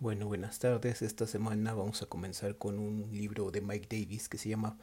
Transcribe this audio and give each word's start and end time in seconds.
Bueno, 0.00 0.28
buenas 0.28 0.60
tardes. 0.60 1.02
Esta 1.02 1.26
semana 1.26 1.74
vamos 1.74 2.02
a 2.02 2.06
comenzar 2.06 2.56
con 2.56 2.78
un 2.78 3.10
libro 3.10 3.50
de 3.50 3.60
Mike 3.60 3.88
Davis 3.90 4.28
que 4.28 4.38
se 4.38 4.48
llama 4.48 4.78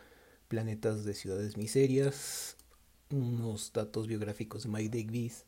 Planetas 0.50 1.06
de 1.06 1.14
Ciudades 1.14 1.56
Miserias. 1.56 2.58
Unos 3.10 3.72
datos 3.72 4.08
biográficos 4.08 4.64
de 4.64 4.70
Mike 4.70 5.04
Davis 5.04 5.46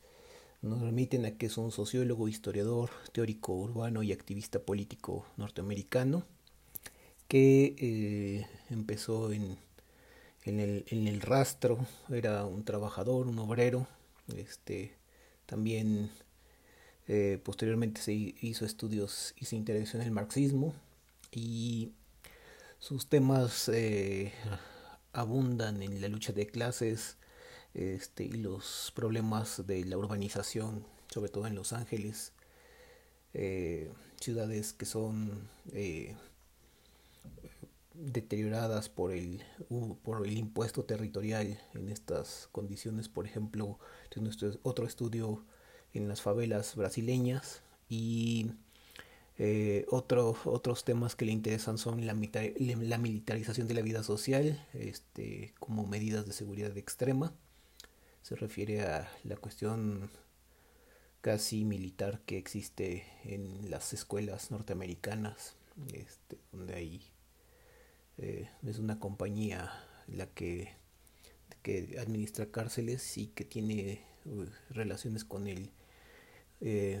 nos 0.62 0.80
remiten 0.80 1.26
a 1.26 1.32
que 1.32 1.46
es 1.46 1.58
un 1.58 1.70
sociólogo, 1.70 2.28
historiador, 2.28 2.88
teórico 3.12 3.52
urbano 3.52 4.02
y 4.02 4.12
activista 4.12 4.58
político 4.58 5.26
norteamericano 5.36 6.24
que 7.28 7.76
eh, 7.78 8.46
empezó 8.70 9.32
en, 9.32 9.58
en, 10.44 10.60
el, 10.60 10.86
en 10.88 11.08
el 11.08 11.20
rastro, 11.20 11.86
era 12.08 12.46
un 12.46 12.64
trabajador, 12.64 13.28
un 13.28 13.38
obrero, 13.38 13.86
este, 14.34 14.94
también 15.44 16.10
eh, 17.10 17.40
posteriormente 17.42 18.02
se 18.02 18.12
hizo 18.12 18.66
estudios 18.66 19.32
y 19.38 19.46
se 19.46 19.56
interesó 19.56 19.96
en 19.96 20.02
el 20.02 20.10
marxismo 20.10 20.74
y 21.32 21.92
sus 22.78 23.08
temas 23.08 23.70
eh, 23.70 24.32
abundan 25.14 25.82
en 25.82 26.02
la 26.02 26.08
lucha 26.08 26.34
de 26.34 26.46
clases 26.46 27.16
este, 27.72 28.24
y 28.24 28.32
los 28.32 28.92
problemas 28.94 29.66
de 29.66 29.86
la 29.86 29.96
urbanización, 29.96 30.84
sobre 31.08 31.30
todo 31.30 31.46
en 31.46 31.54
Los 31.54 31.72
Ángeles, 31.72 32.34
eh, 33.32 33.90
ciudades 34.20 34.74
que 34.74 34.84
son 34.84 35.48
deterioradas 37.94 38.90
por 38.90 39.12
el, 39.12 39.42
por 40.02 40.26
el 40.26 40.36
impuesto 40.36 40.84
territorial 40.84 41.58
en 41.72 41.88
estas 41.88 42.50
condiciones. 42.52 43.08
Por 43.08 43.24
ejemplo, 43.24 43.78
nuestro 44.16 44.52
otro 44.62 44.86
estudio 44.86 45.44
en 45.98 46.08
las 46.08 46.22
favelas 46.22 46.74
brasileñas 46.76 47.62
y 47.88 48.52
eh, 49.38 49.86
otros 49.90 50.84
temas 50.84 51.14
que 51.14 51.24
le 51.24 51.32
interesan 51.32 51.78
son 51.78 52.06
la, 52.06 52.14
la, 52.14 52.98
militarización 52.98 53.68
de 53.68 53.74
la 53.74 53.82
vida 53.82 54.02
social 54.02 54.66
este, 54.74 55.54
como 55.60 55.86
medidas 55.86 56.26
de 56.26 56.32
seguridad 56.32 56.76
extrema. 56.76 57.32
Se 58.22 58.34
refiere 58.34 58.82
a 58.82 59.10
la 59.24 59.36
cuestión 59.36 60.10
casi 61.20 61.64
militar 61.64 62.20
que 62.26 62.38
existe 62.38 63.04
en 63.24 63.70
las 63.70 63.92
escuelas 63.92 64.50
norteamericanas, 64.50 65.56
este, 65.92 66.38
donde 66.52 66.74
hay 66.74 67.02
eh, 68.18 68.50
es 68.66 68.78
una 68.80 68.98
compañía 68.98 69.72
la 70.08 70.26
que, 70.26 70.72
que 71.62 71.96
administra 72.00 72.46
cárceles 72.46 73.16
y 73.16 73.28
que 73.28 73.44
tiene 73.44 74.02
uh, 74.24 74.44
relaciones 74.70 75.24
con 75.24 75.46
el 75.46 75.70
eh, 76.60 77.00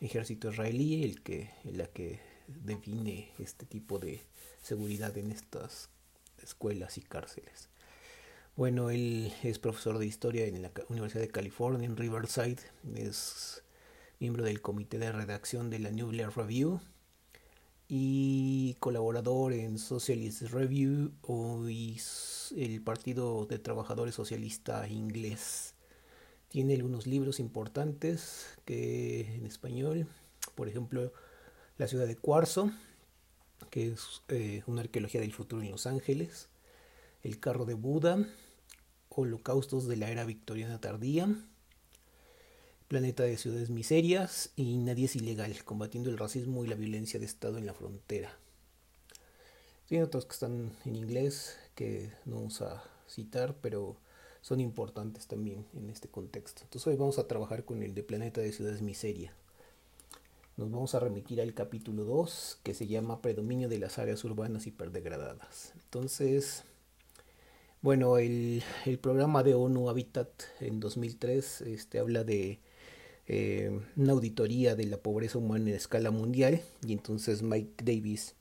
ejército 0.00 0.50
israelí, 0.50 1.04
el 1.04 1.22
que, 1.22 1.50
la 1.64 1.86
que 1.86 2.20
define 2.46 3.30
este 3.38 3.66
tipo 3.66 3.98
de 3.98 4.22
seguridad 4.62 5.16
en 5.18 5.32
estas 5.32 5.90
escuelas 6.42 6.98
y 6.98 7.02
cárceles. 7.02 7.68
Bueno, 8.56 8.90
él 8.90 9.32
es 9.44 9.58
profesor 9.58 9.98
de 9.98 10.06
historia 10.06 10.46
en 10.46 10.62
la 10.62 10.72
Universidad 10.88 11.22
de 11.22 11.28
California, 11.28 11.86
en 11.86 11.96
Riverside, 11.96 12.58
es 12.96 13.62
miembro 14.18 14.42
del 14.42 14.60
comité 14.60 14.98
de 14.98 15.12
redacción 15.12 15.70
de 15.70 15.78
la 15.78 15.92
New 15.92 16.10
Review 16.10 16.80
y 17.88 18.74
colaborador 18.80 19.52
en 19.52 19.78
Socialist 19.78 20.42
Review 20.42 21.12
y 21.68 22.00
el 22.56 22.82
Partido 22.82 23.46
de 23.46 23.58
Trabajadores 23.58 24.14
Socialista 24.14 24.88
Inglés. 24.88 25.74
Tiene 26.48 26.74
algunos 26.74 27.06
libros 27.06 27.40
importantes 27.40 28.46
que 28.64 29.34
en 29.34 29.46
español, 29.46 30.06
por 30.54 30.68
ejemplo, 30.68 31.12
La 31.76 31.88
ciudad 31.88 32.06
de 32.06 32.16
Cuarzo, 32.16 32.72
que 33.70 33.88
es 33.88 34.22
eh, 34.28 34.62
una 34.66 34.80
arqueología 34.80 35.20
del 35.20 35.32
futuro 35.32 35.62
en 35.62 35.70
Los 35.70 35.86
Ángeles, 35.86 36.48
El 37.22 37.38
carro 37.38 37.66
de 37.66 37.74
Buda, 37.74 38.26
Holocaustos 39.10 39.86
de 39.88 39.96
la 39.96 40.10
era 40.10 40.24
victoriana 40.24 40.80
tardía, 40.80 41.28
Planeta 42.88 43.24
de 43.24 43.36
ciudades 43.36 43.68
miserias 43.68 44.50
y 44.56 44.78
Nadie 44.78 45.04
es 45.04 45.16
ilegal, 45.16 45.62
combatiendo 45.64 46.08
el 46.08 46.16
racismo 46.16 46.64
y 46.64 46.68
la 46.68 46.76
violencia 46.76 47.20
de 47.20 47.26
Estado 47.26 47.58
en 47.58 47.66
la 47.66 47.74
frontera. 47.74 48.34
Tiene 49.86 50.04
otros 50.04 50.24
que 50.24 50.32
están 50.32 50.72
en 50.86 50.96
inglés 50.96 51.58
que 51.74 52.10
no 52.24 52.36
vamos 52.36 52.62
a 52.62 52.82
citar, 53.06 53.56
pero 53.60 53.98
son 54.40 54.60
importantes 54.60 55.26
también 55.26 55.66
en 55.74 55.90
este 55.90 56.08
contexto. 56.08 56.62
Entonces 56.62 56.86
hoy 56.86 56.96
vamos 56.96 57.18
a 57.18 57.26
trabajar 57.26 57.64
con 57.64 57.82
el 57.82 57.94
de 57.94 58.02
Planeta 58.02 58.40
de 58.40 58.52
Ciudades 58.52 58.82
Miseria. 58.82 59.32
Nos 60.56 60.70
vamos 60.70 60.94
a 60.94 61.00
remitir 61.00 61.40
al 61.40 61.54
capítulo 61.54 62.04
2 62.04 62.60
que 62.62 62.74
se 62.74 62.86
llama 62.86 63.22
Predominio 63.22 63.68
de 63.68 63.78
las 63.78 63.98
áreas 63.98 64.24
urbanas 64.24 64.66
hiperdegradadas. 64.66 65.72
Entonces, 65.84 66.64
bueno, 67.80 68.18
el, 68.18 68.62
el 68.84 68.98
programa 68.98 69.44
de 69.44 69.54
ONU 69.54 69.88
Habitat 69.88 70.28
en 70.60 70.80
2003 70.80 71.60
este, 71.60 72.00
habla 72.00 72.24
de 72.24 72.58
eh, 73.30 73.70
una 73.96 74.12
auditoría 74.14 74.74
de 74.74 74.84
la 74.86 74.96
pobreza 74.96 75.36
humana 75.36 75.68
en 75.68 75.76
escala 75.76 76.10
mundial 76.10 76.62
y 76.84 76.94
entonces 76.94 77.42
Mike 77.42 77.84
Davis 77.84 78.34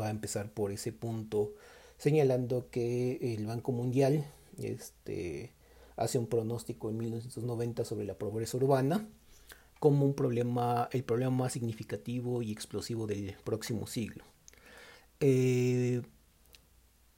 va 0.00 0.06
a 0.06 0.10
empezar 0.10 0.50
por 0.50 0.72
ese 0.72 0.90
punto 0.90 1.52
señalando 1.98 2.70
que 2.70 3.34
el 3.34 3.44
Banco 3.44 3.72
Mundial 3.72 4.24
este, 4.58 5.52
hace 5.96 6.18
un 6.18 6.26
pronóstico 6.26 6.90
en 6.90 6.96
1990 6.96 7.84
sobre 7.84 8.04
la 8.04 8.14
pobreza 8.14 8.56
urbana 8.56 9.06
como 9.80 10.04
un 10.04 10.14
problema, 10.14 10.88
el 10.92 11.02
problema 11.02 11.30
más 11.30 11.54
significativo 11.54 12.42
y 12.42 12.52
explosivo 12.52 13.06
del 13.06 13.34
próximo 13.44 13.86
siglo. 13.86 14.24
Eh, 15.20 16.02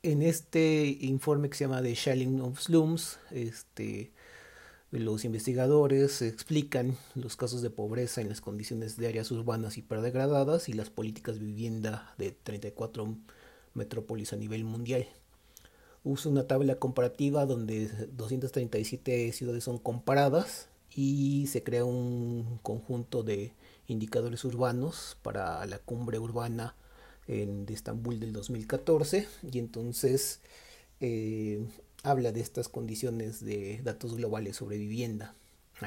en 0.03 0.23
este 0.23 0.97
informe 1.01 1.51
que 1.51 1.57
se 1.57 1.65
llama 1.65 1.83
The 1.83 1.95
Shelling 1.95 2.41
of 2.41 2.61
Slums, 2.61 3.19
este, 3.31 4.13
los 4.91 5.25
investigadores 5.25 6.23
explican 6.23 6.97
los 7.15 7.37
casos 7.37 7.63
de 7.63 7.71
pobreza 7.71 8.21
en 8.21 8.29
las 8.29 8.41
condiciones 8.41 8.97
de 8.97 9.09
áreas 9.09 9.31
urbanas 9.33 9.77
hiperdegradadas 9.77 10.69
y 10.69 10.73
las 10.73 10.91
políticas 10.91 11.39
de 11.39 11.47
vivienda 11.47 12.15
de 12.19 12.31
34 12.31 13.17
metrópolis 13.75 14.33
a 14.33 14.37
nivel 14.37 14.65
mundial 14.65 15.07
usa 16.05 16.31
una 16.31 16.47
tabla 16.47 16.77
comparativa 16.77 17.47
donde 17.47 17.89
237 17.89 19.33
ciudades 19.33 19.65
son 19.65 19.79
comparadas 19.79 20.69
y 20.95 21.47
se 21.47 21.63
crea 21.63 21.85
un 21.85 22.59
conjunto 22.63 23.23
de 23.23 23.53
indicadores 23.87 24.45
urbanos 24.45 25.17
para 25.23 25.65
la 25.67 25.79
cumbre 25.79 26.19
urbana 26.19 26.75
en, 27.27 27.67
de 27.67 27.75
Estambul 27.75 28.21
del 28.21 28.33
2014 28.33 29.29
y 29.51 29.59
entonces 29.59 30.41
eh, 31.01 31.65
habla 32.03 32.33
de 32.33 32.41
estas 32.41 32.69
condiciones 32.69 33.45
de 33.45 33.81
datos 33.83 34.17
globales 34.17 34.57
sobre 34.57 34.79
vivienda. 34.79 35.35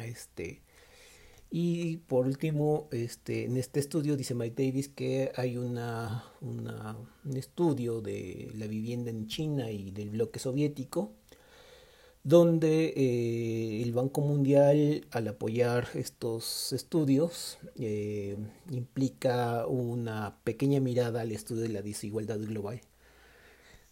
Este, 0.03 0.61
y 1.57 1.95
por 1.95 2.27
último, 2.27 2.89
este, 2.91 3.45
en 3.45 3.55
este 3.55 3.79
estudio 3.79 4.17
dice 4.17 4.35
Mike 4.35 4.61
Davis 4.61 4.89
que 4.89 5.31
hay 5.37 5.55
una, 5.55 6.25
un 6.41 7.37
estudio 7.37 8.01
de 8.01 8.51
la 8.55 8.67
vivienda 8.67 9.09
en 9.09 9.27
China 9.27 9.71
y 9.71 9.91
del 9.91 10.09
bloque 10.09 10.37
soviético, 10.37 11.13
donde 12.23 12.87
eh, 12.97 13.81
el 13.83 13.93
Banco 13.93 14.19
Mundial, 14.19 15.07
al 15.11 15.29
apoyar 15.29 15.87
estos 15.93 16.73
estudios, 16.73 17.57
eh, 17.79 18.35
implica 18.69 19.65
una 19.65 20.37
pequeña 20.43 20.81
mirada 20.81 21.21
al 21.21 21.31
estudio 21.31 21.61
de 21.61 21.69
la 21.69 21.81
desigualdad 21.81 22.39
global. 22.39 22.81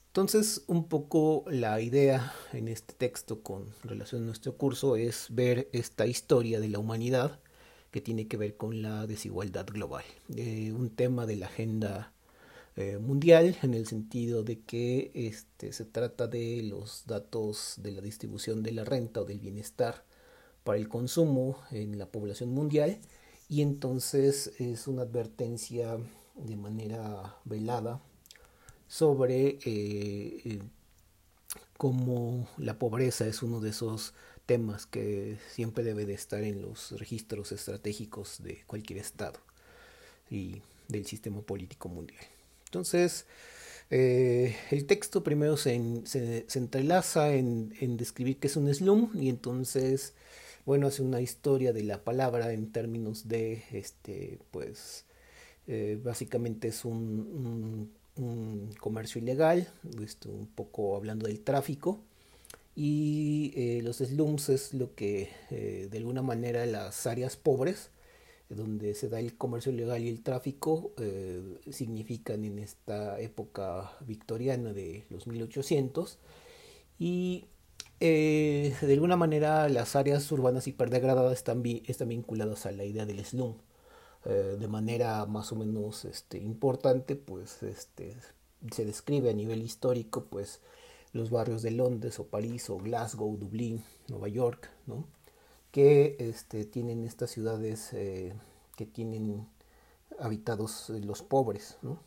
Entonces, 0.08 0.64
un 0.68 0.90
poco 0.90 1.46
la 1.48 1.80
idea 1.80 2.34
en 2.52 2.68
este 2.68 2.94
texto 2.94 3.42
con 3.42 3.74
relación 3.84 4.24
a 4.24 4.26
nuestro 4.26 4.58
curso 4.58 4.98
es 4.98 5.28
ver 5.30 5.70
esta 5.72 6.06
historia 6.06 6.60
de 6.60 6.68
la 6.68 6.80
humanidad 6.80 7.40
que 7.94 8.02
tiene 8.02 8.28
que 8.28 8.38
ver 8.38 8.58
con 8.58 8.82
la 8.82 9.06
desigualdad 9.06 9.68
global. 9.68 10.04
Eh, 10.36 10.74
un 10.74 10.90
tema 10.90 11.28
de 11.28 11.36
la 11.36 11.46
agenda 11.46 12.12
eh, 12.76 12.98
mundial 12.98 13.56
en 13.62 13.76
el 13.76 13.86
sentido 13.86 14.42
de 14.42 14.62
que 14.62 15.12
este, 15.14 15.72
se 15.74 15.86
trata 15.86 16.26
de 16.26 16.64
los 16.64 17.06
datos 17.06 17.76
de 17.78 17.92
la 17.92 18.02
distribución 18.02 18.64
de 18.64 18.72
la 18.72 18.84
renta 18.84 19.22
o 19.22 19.26
del 19.26 19.40
bienestar 19.40 20.06
para 20.64 20.80
el 20.80 20.90
consumo 20.90 21.60
en 21.70 22.00
la 22.00 22.08
población 22.08 22.50
mundial 22.50 22.98
y 23.48 23.62
entonces 23.62 24.54
es 24.58 24.88
una 24.88 25.04
advertencia 25.04 26.00
de 26.34 26.56
manera 26.56 27.38
velada 27.46 28.02
sobre 28.88 29.60
eh, 29.66 30.64
cómo 31.78 32.48
la 32.58 32.80
pobreza 32.80 33.28
es 33.28 33.44
uno 33.44 33.60
de 33.60 33.70
esos 33.70 34.16
temas 34.46 34.86
que 34.86 35.38
siempre 35.52 35.84
debe 35.84 36.06
de 36.06 36.14
estar 36.14 36.44
en 36.44 36.62
los 36.62 36.92
registros 37.00 37.52
estratégicos 37.52 38.44
de 38.44 38.64
cualquier 38.68 39.00
estado 39.00 39.40
y 40.30 40.62
del 40.88 41.06
sistema 41.06 41.42
político 41.42 41.90
mundial. 41.90 42.24
Entonces, 42.66 43.26
eh, 43.90 44.56
el 44.72 44.86
texto 44.86 45.24
primero 45.24 45.58
se, 45.58 45.76
entrelaza 46.56 47.34
en, 47.34 47.98
describir 47.98 48.38
qué 48.38 48.48
es 48.48 48.56
un 48.56 48.74
slum 48.74 49.12
y 49.14 49.30
entonces, 49.30 50.14
bueno, 50.66 50.88
hace 50.88 51.02
una 51.04 51.22
historia 51.22 51.74
de 51.74 51.84
la 51.84 52.04
palabra 52.04 52.52
en 52.54 52.72
términos 52.72 53.28
de, 53.28 53.64
este, 53.72 54.40
pues, 54.52 55.06
Eh, 55.68 55.98
básicamente 56.04 56.68
es 56.68 56.84
un, 56.86 57.92
comercio 58.80 59.22
ilegal, 59.22 59.68
un 60.28 60.48
poco 60.48 60.96
hablando 60.96 61.28
del 61.28 61.40
tráfico. 61.40 62.00
Y 62.76 63.54
eh, 63.56 63.82
los 63.84 63.98
slums 63.98 64.50
es 64.50 64.74
lo 64.74 64.96
que 64.96 65.30
de 65.50 65.98
alguna 65.98 66.22
manera 66.22 66.66
las 66.66 67.06
áreas 67.06 67.38
pobres 67.38 67.92
donde 68.50 68.94
se 68.94 69.10
da 69.10 69.20
el 69.20 69.36
comercio 69.38 69.72
ilegal 69.72 70.04
y 70.04 70.10
el 70.10 70.22
tráfico, 70.22 70.94
significan 71.72 72.44
en 72.44 72.60
esta 72.60 73.20
época 73.20 73.92
victoriana 74.06 74.74
de 74.74 75.06
los 75.10 75.28
1800 75.28 76.20
y 77.00 77.46
eh, 78.00 78.76
de 78.82 78.94
alguna 78.94 79.16
manera 79.16 79.70
las 79.70 79.96
áreas 79.96 80.30
urbanas 80.32 80.68
hiperdegradadas 80.68 81.34
están, 81.34 81.64
están 81.66 82.10
vinculadas 82.10 82.66
a 82.66 82.72
la 82.72 82.84
idea 82.84 83.06
del 83.06 83.24
slum. 83.24 83.56
Eh, 84.26 84.58
de 84.60 84.68
manera 84.68 85.26
más 85.26 85.52
o 85.52 85.56
menos 85.56 86.06
este, 86.06 86.38
importante, 86.38 87.16
pues 87.16 87.64
este, 87.64 88.16
se 88.72 88.86
describe 88.86 89.30
a 89.30 89.34
nivel 89.34 89.62
histórico 89.62 90.26
pues, 90.26 90.62
los 91.14 91.30
barrios 91.30 91.62
de 91.62 91.72
Londres 91.72 92.20
o 92.20 92.28
París 92.28 92.70
o 92.70 92.78
Glasgow, 92.78 93.38
Dublín, 93.38 93.84
Nueva 94.10 94.28
York, 94.28 94.70
¿no? 94.88 95.06
que 95.72 96.18
este, 96.20 96.66
tienen 96.66 97.04
estas 97.04 97.32
ciudades 97.32 97.94
eh, 97.94 98.34
que 98.76 98.86
tienen 98.86 99.48
habitados 100.20 100.90
los 100.90 101.22
pobres. 101.22 101.78
¿no? 101.82 102.00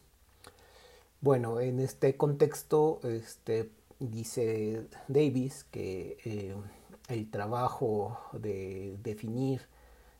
Bueno, 1.21 1.61
en 1.61 1.81
este 1.81 2.17
contexto, 2.17 3.01
este, 3.05 3.71
dice 3.99 4.87
Davis 5.09 5.65
que 5.65 6.19
eh, 6.25 6.55
el 7.09 7.31
trabajo 7.31 8.19
de 8.33 8.99
definir 9.03 9.63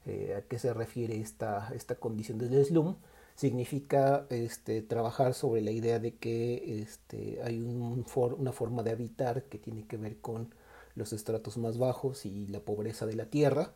eh, 0.07 0.37
a 0.39 0.43
qué 0.43 0.59
se 0.59 0.73
refiere 0.73 1.21
esta, 1.21 1.73
esta 1.75 1.97
condición 1.97 2.39
del 2.39 2.65
slum 2.65 2.97
significa 3.37 4.27
este, 4.31 4.83
trabajar 4.83 5.35
sobre 5.35 5.61
la 5.61 5.71
idea 5.71 5.99
de 5.99 6.15
que 6.17 6.81
este, 6.83 7.41
hay 7.45 7.61
una 7.61 8.53
forma 8.53 8.83
de 8.83 8.91
habitar 8.91 9.45
que 9.45 9.59
tiene 9.59 9.87
que 9.87 9.97
ver 9.97 10.19
con 10.21 10.55
los 10.95 11.13
estratos 11.13 11.59
más 11.59 11.79
bajos 11.79 12.27
y 12.27 12.47
la 12.49 12.61
pobreza 12.61 13.07
de 13.07 13.17
la 13.17 13.27
tierra 13.27 13.73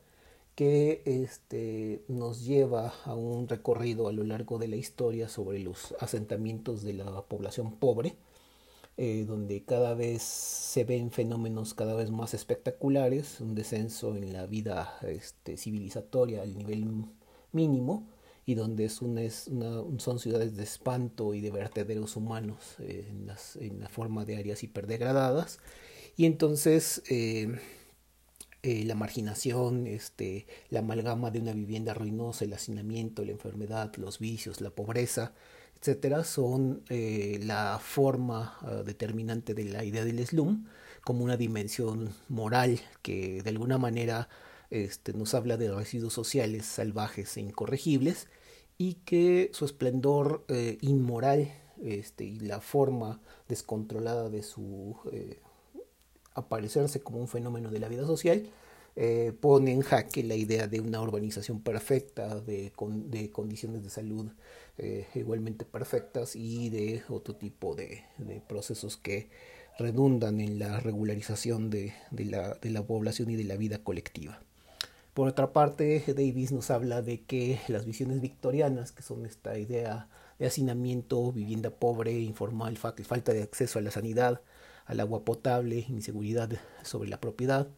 que 0.54 1.02
este, 1.06 2.02
nos 2.08 2.44
lleva 2.44 2.92
a 3.04 3.14
un 3.14 3.48
recorrido 3.48 4.08
a 4.08 4.12
lo 4.12 4.24
largo 4.24 4.58
de 4.58 4.68
la 4.68 4.76
historia 4.76 5.28
sobre 5.28 5.58
los 5.60 5.94
asentamientos 6.00 6.82
de 6.82 6.94
la 6.94 7.22
población 7.22 7.76
pobre 7.76 8.16
eh, 8.96 9.24
donde 9.26 9.64
cada 9.64 9.94
vez 9.94 10.22
se 10.22 10.84
ven 10.84 11.10
fenómenos 11.10 11.72
cada 11.72 11.94
vez 11.94 12.10
más 12.10 12.34
espectaculares, 12.34 13.40
un 13.40 13.54
descenso 13.54 14.14
en 14.14 14.34
la 14.34 14.44
vida 14.44 14.98
este, 15.02 15.56
civilizatoria 15.56 16.42
al 16.42 16.54
nivel 16.54 17.06
mínimo 17.52 18.06
y 18.50 18.54
donde 18.56 18.88
son 18.88 20.18
ciudades 20.18 20.56
de 20.56 20.64
espanto 20.64 21.34
y 21.34 21.40
de 21.40 21.52
vertederos 21.52 22.16
humanos 22.16 22.74
eh, 22.80 23.06
en, 23.60 23.80
la 23.80 23.88
forma 23.88 24.24
de 24.24 24.38
áreas 24.38 24.64
hiperdegradadas. 24.64 25.60
Y 26.16 26.26
entonces 26.26 27.00
eh, 27.08 27.48
la 28.62 28.96
marginación, 28.96 29.86
este, 29.86 30.48
la 30.68 30.80
amalgama 30.80 31.30
de 31.30 31.38
una 31.38 31.52
vivienda 31.52 31.94
ruinosa, 31.94 32.44
el 32.44 32.52
hacinamiento, 32.52 33.24
la 33.24 33.30
enfermedad, 33.30 33.94
los 33.98 34.18
vicios, 34.18 34.60
la 34.60 34.70
pobreza, 34.70 35.32
etcétera, 35.80 36.24
son 36.24 36.82
eh, 36.88 37.38
la 37.44 37.78
forma 37.80 38.58
ah, 38.62 38.82
determinante 38.84 39.54
de 39.54 39.64
la 39.64 39.84
idea 39.84 40.04
del 40.04 40.26
slum 40.26 40.66
como 41.04 41.22
una 41.22 41.36
dimensión 41.36 42.12
moral 42.28 42.80
que 43.02 43.42
de 43.42 43.50
alguna 43.50 43.78
manera 43.78 44.28
este, 44.70 45.12
nos 45.12 45.34
habla 45.34 45.56
de 45.56 45.72
residuos 45.72 46.12
sociales 46.12 46.66
salvajes 46.66 47.36
e 47.36 47.40
incorregibles 47.40 48.28
y 48.80 48.94
que 48.94 49.50
su 49.52 49.66
esplendor 49.66 50.44
eh, 50.48 50.78
inmoral 50.80 51.52
este, 51.82 52.24
y 52.24 52.40
la 52.40 52.60
forma 52.60 53.20
descontrolada 53.46 54.30
de 54.30 54.42
su 54.42 54.96
eh, 55.12 55.40
aparecerse 56.34 57.00
como 57.00 57.18
un 57.18 57.28
fenómeno 57.28 57.70
de 57.70 57.78
la 57.78 57.88
vida 57.88 58.06
social 58.06 58.48
pone 59.40 59.72
en 59.72 59.80
jaque 59.80 60.22
la 60.22 60.34
idea 60.34 60.66
de 60.66 60.80
una 60.80 61.00
urbanización 61.00 61.62
perfecta, 61.62 62.38
de, 62.40 62.70
de 63.06 63.30
condiciones 63.30 63.82
de 63.82 63.88
salud 63.88 64.30
eh, 64.82 65.06
igualmente 65.14 65.66
perfectas 65.66 66.34
y 66.34 66.70
de 66.70 67.02
otro 67.10 67.36
tipo 67.36 67.74
de, 67.74 68.02
procesos 68.48 68.96
que 68.96 69.28
redundan 69.78 70.40
en 70.40 70.58
la 70.58 70.80
regularización 70.80 71.68
de, 71.68 71.92
la, 72.12 72.54
de, 72.54 72.70
la, 72.70 72.86
población 72.86 73.28
y 73.28 73.36
de 73.36 73.44
la 73.44 73.56
vida 73.56 73.84
colectiva. 73.84 74.42
Por 75.14 75.28
otra 75.28 75.52
parte, 75.52 76.04
Davis 76.06 76.52
nos 76.52 76.70
habla 76.70 77.02
de 77.02 77.22
que 77.24 77.60
las 77.68 77.84
visiones 77.84 78.20
victorianas, 78.20 78.92
que 78.92 79.02
son 79.02 79.26
esta 79.26 79.58
idea 79.58 80.08
de 80.38 80.46
hacinamiento, 80.46 81.32
vivienda 81.32 81.70
pobre, 81.70 82.12
informal, 82.20 82.76
falta 82.78 83.32
de 83.32 83.42
acceso 83.42 83.78
a 83.78 83.82
la 83.82 83.90
sanidad, 83.90 84.40
al 84.86 85.00
agua 85.00 85.24
potable, 85.24 85.84
inseguridad 85.88 86.50
sobre 86.82 87.10
la 87.10 87.20
propiedad, 87.20 87.68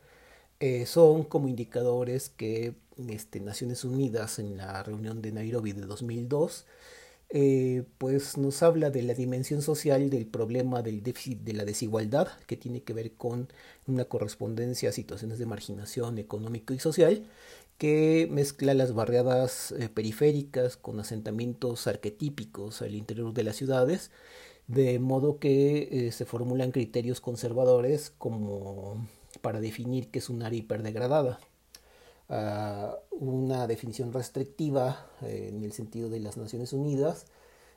eh, 0.61 0.87
son 0.87 1.25
como 1.25 1.49
indicadores 1.49 2.29
que 2.29 2.75
este, 3.08 3.40
Naciones 3.40 3.85
Unidas 3.85 4.38
en 4.38 4.56
la 4.56 4.82
reunión 4.82 5.23
de 5.23 5.32
Nairobi 5.32 5.73
de 5.73 5.87
2002 5.87 6.67
eh, 7.34 7.84
pues 7.96 8.37
nos 8.37 8.62
habla 8.62 8.90
de 8.90 9.00
la 9.02 9.14
dimensión 9.14 9.62
social 9.62 10.11
del 10.11 10.26
problema 10.26 10.82
del 10.82 11.02
déficit 11.02 11.40
de 11.40 11.55
la 11.55 11.64
desigualdad, 11.64 12.29
que 12.46 12.58
tiene 12.58 12.82
que 12.82 12.93
ver 12.93 13.12
con 13.14 13.49
una 13.87 14.05
correspondencia 14.05 14.90
a 14.90 14.93
situaciones 14.93 15.38
de 15.38 15.46
marginación 15.46 16.19
económico 16.19 16.75
y 16.75 16.79
social, 16.79 17.25
que 17.79 18.29
mezcla 18.31 18.75
las 18.75 18.93
barriadas 18.93 19.73
eh, 19.73 19.88
periféricas 19.88 20.76
con 20.76 21.00
asentamientos 21.00 21.87
arquetípicos 21.87 22.82
al 22.82 22.94
interior 22.94 23.32
de 23.32 23.44
las 23.44 23.56
ciudades, 23.56 24.11
de 24.67 24.99
modo 24.99 25.38
que 25.38 26.08
eh, 26.08 26.12
se 26.12 26.26
formulan 26.26 26.70
criterios 26.70 27.23
conservadores 27.23 28.12
como 28.19 29.08
para 29.40 29.61
definir 29.61 30.08
qué 30.11 30.19
es 30.19 30.28
un 30.28 30.43
área 30.43 30.58
hiperdegradada 30.58 31.40
una 33.11 33.67
definición 33.67 34.12
restrictiva 34.12 35.06
eh, 35.23 35.49
en 35.50 35.62
el 35.62 35.73
sentido 35.73 36.08
de 36.08 36.20
las 36.20 36.37
Naciones 36.37 36.73
Unidas, 36.73 37.26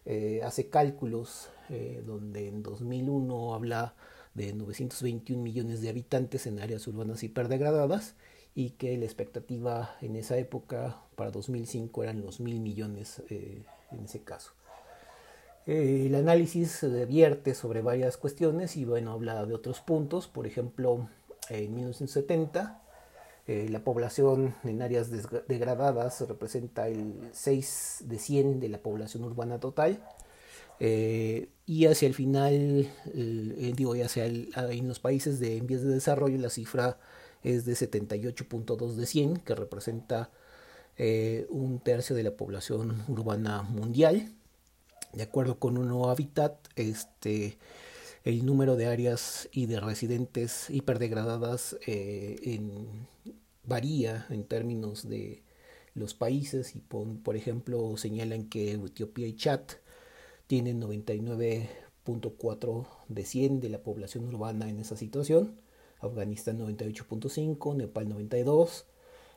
eh, 0.05 0.41
hace 0.43 0.69
cálculos 0.69 1.49
eh, 1.69 2.03
donde 2.05 2.47
en 2.47 2.63
2001 2.63 3.53
habla 3.53 3.95
de 4.33 4.53
921 4.53 5.41
millones 5.41 5.81
de 5.81 5.89
habitantes 5.89 6.47
en 6.47 6.59
áreas 6.59 6.87
urbanas 6.87 7.23
hiperdegradadas 7.23 8.15
y 8.53 8.71
que 8.71 8.97
la 8.97 9.05
expectativa 9.05 9.95
en 10.01 10.15
esa 10.15 10.37
época 10.37 11.01
para 11.15 11.31
2005 11.31 12.03
eran 12.03 12.21
los 12.21 12.39
mil 12.39 12.59
millones 12.59 13.21
en 13.29 14.03
ese 14.03 14.23
caso. 14.23 14.53
el 15.65 16.15
análisis 16.15 16.85
vierte 17.07 17.55
sobre 17.55 17.81
varias 17.81 18.17
cuestiones 18.17 18.77
y 18.77 18.85
bueno, 18.85 19.11
habla 19.11 19.45
de 19.45 19.53
otros 19.53 19.81
puntos, 19.81 20.27
por 20.27 20.47
ejemplo, 20.47 21.09
en 21.49 21.75
1970 21.75 22.84
eh, 23.47 23.67
la 23.69 23.83
población 23.83 24.55
en 24.63 24.81
áreas 24.81 25.11
degradadas 25.47 26.21
representa 26.27 26.87
el 26.87 27.13
6 27.31 27.97
de 28.05 28.17
100 28.17 28.59
de 28.59 28.69
la 28.69 28.79
población 28.79 29.23
urbana 29.23 29.59
total. 29.59 30.03
Eh, 30.79 31.49
y 31.67 31.85
hacia 31.85 32.07
el 32.07 32.15
final, 32.15 32.91
eh, 33.13 33.73
digo, 33.75 33.93
hacia 34.03 34.25
en 34.25 34.87
los 34.87 34.99
países 34.99 35.39
de, 35.39 35.57
en 35.57 35.67
vías 35.67 35.83
de 35.83 35.93
desarrollo 35.93 36.37
la 36.39 36.49
cifra 36.49 36.97
es 37.43 37.65
de 37.65 37.73
78.2 37.73 38.95
de 38.95 39.05
100, 39.05 39.37
que 39.37 39.55
representa 39.55 40.31
un 41.49 41.81
tercio 41.83 42.15
de 42.15 42.23
la 42.23 42.31
población 42.31 43.03
urbana 43.07 43.61
mundial. 43.61 44.31
De 45.13 45.23
acuerdo 45.23 45.59
con 45.59 45.77
UNO 45.77 46.09
Habitat, 46.09 46.55
este, 46.75 47.57
el 48.25 48.45
número 48.45 48.75
de 48.75 48.87
áreas 48.87 49.47
y 49.51 49.67
de 49.67 49.79
residentes 49.79 50.69
hiperdegradadas 50.71 51.77
eh, 51.85 52.59
varía 53.63 54.25
en 54.29 54.43
términos 54.43 55.07
de 55.07 55.43
los 55.93 56.15
países 56.15 56.75
y 56.75 56.79
por, 56.79 57.35
ejemplo 57.35 57.95
señalan 57.97 58.49
que 58.49 58.71
Etiopía 58.73 59.27
y 59.27 59.35
Chad 59.35 59.61
tienen 60.47 60.81
99.4 60.81 62.87
de 63.07 63.25
100 63.25 63.61
de 63.61 63.69
la 63.69 63.83
población 63.83 64.25
urbana 64.25 64.69
en 64.69 64.79
esa 64.79 64.97
situación, 64.97 65.61
Afganistán 65.99 66.59
98.5, 66.59 67.75
Nepal 67.75 68.09
92, 68.09 68.85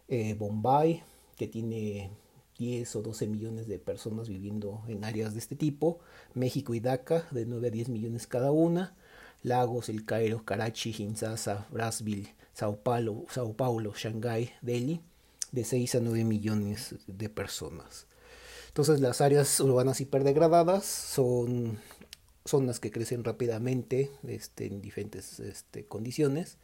eh, 0.08 0.34
Bombay 0.34 1.02
que 1.36 1.46
tiene 1.46 2.10
10 2.58 2.96
o 2.96 3.02
12 3.02 3.26
millones 3.28 3.68
de 3.68 3.78
personas 3.78 4.28
viviendo 4.28 4.82
en 4.88 5.04
áreas 5.04 5.32
de 5.32 5.38
este 5.38 5.56
tipo, 5.56 6.00
México 6.34 6.74
y 6.74 6.80
Dhaka 6.80 7.26
de 7.30 7.46
9 7.46 7.68
a 7.68 7.70
10 7.70 7.88
millones 7.88 8.26
cada 8.26 8.50
una, 8.50 8.94
Lagos, 9.42 9.88
El 9.88 10.04
Cairo, 10.04 10.44
Karachi, 10.44 10.92
Kinshasa, 10.92 11.66
Brazzaville, 11.70 12.34
Sao 12.52 12.76
Paulo, 12.76 13.24
Sao 13.30 13.54
Shanghái, 13.94 14.50
Delhi 14.62 15.00
de 15.52 15.64
6 15.64 15.94
a 15.94 16.00
9 16.00 16.24
millones 16.24 16.96
de 17.06 17.28
personas. 17.28 18.06
Entonces 18.68 19.00
las 19.00 19.20
áreas 19.20 19.60
urbanas 19.60 20.00
hiperdegradadas 20.00 20.84
son 20.84 21.78
zonas 22.44 22.80
que 22.80 22.90
crecen 22.90 23.24
rápidamente 23.24 24.10
este, 24.26 24.66
en 24.66 24.80
diferentes 24.80 25.40
este, 25.40 25.84
condiciones. 25.84 26.58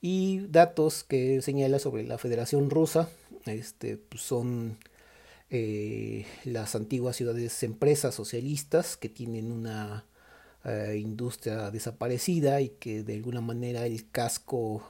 Y 0.00 0.46
datos 0.48 1.04
que 1.04 1.42
señala 1.42 1.78
sobre 1.78 2.04
la 2.04 2.18
Federación 2.18 2.70
Rusa 2.70 3.08
este, 3.46 3.96
pues 3.96 4.22
son 4.22 4.78
eh, 5.50 6.26
las 6.44 6.74
antiguas 6.74 7.16
ciudades 7.16 7.62
empresas 7.62 8.14
socialistas 8.14 8.96
que 8.96 9.08
tienen 9.08 9.50
una 9.50 10.06
eh, 10.64 10.98
industria 11.00 11.70
desaparecida 11.70 12.60
y 12.60 12.70
que 12.70 13.02
de 13.02 13.14
alguna 13.14 13.40
manera 13.40 13.86
el 13.86 14.10
casco 14.10 14.84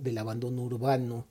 del 0.00 0.18
abandono 0.18 0.62
urbano 0.62 1.26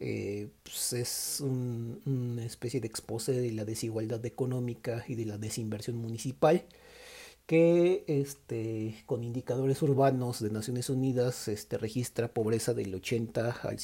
eh, 0.00 0.48
pues 0.62 0.92
es 0.94 1.40
una 1.40 2.44
especie 2.44 2.80
de 2.80 2.88
expose 2.88 3.32
de 3.32 3.52
la 3.52 3.64
desigualdad 3.64 4.24
económica 4.26 5.04
y 5.06 5.14
de 5.14 5.26
la 5.26 5.38
desinversión 5.38 5.96
municipal 5.96 6.64
que 7.46 8.04
este, 8.06 9.02
con 9.06 9.24
indicadores 9.24 9.82
urbanos 9.82 10.40
de 10.40 10.50
Naciones 10.50 10.88
Unidas 10.90 11.48
este, 11.48 11.78
registra 11.78 12.32
pobreza 12.32 12.74
del 12.74 12.94
80 12.94 13.58
al 13.62 13.76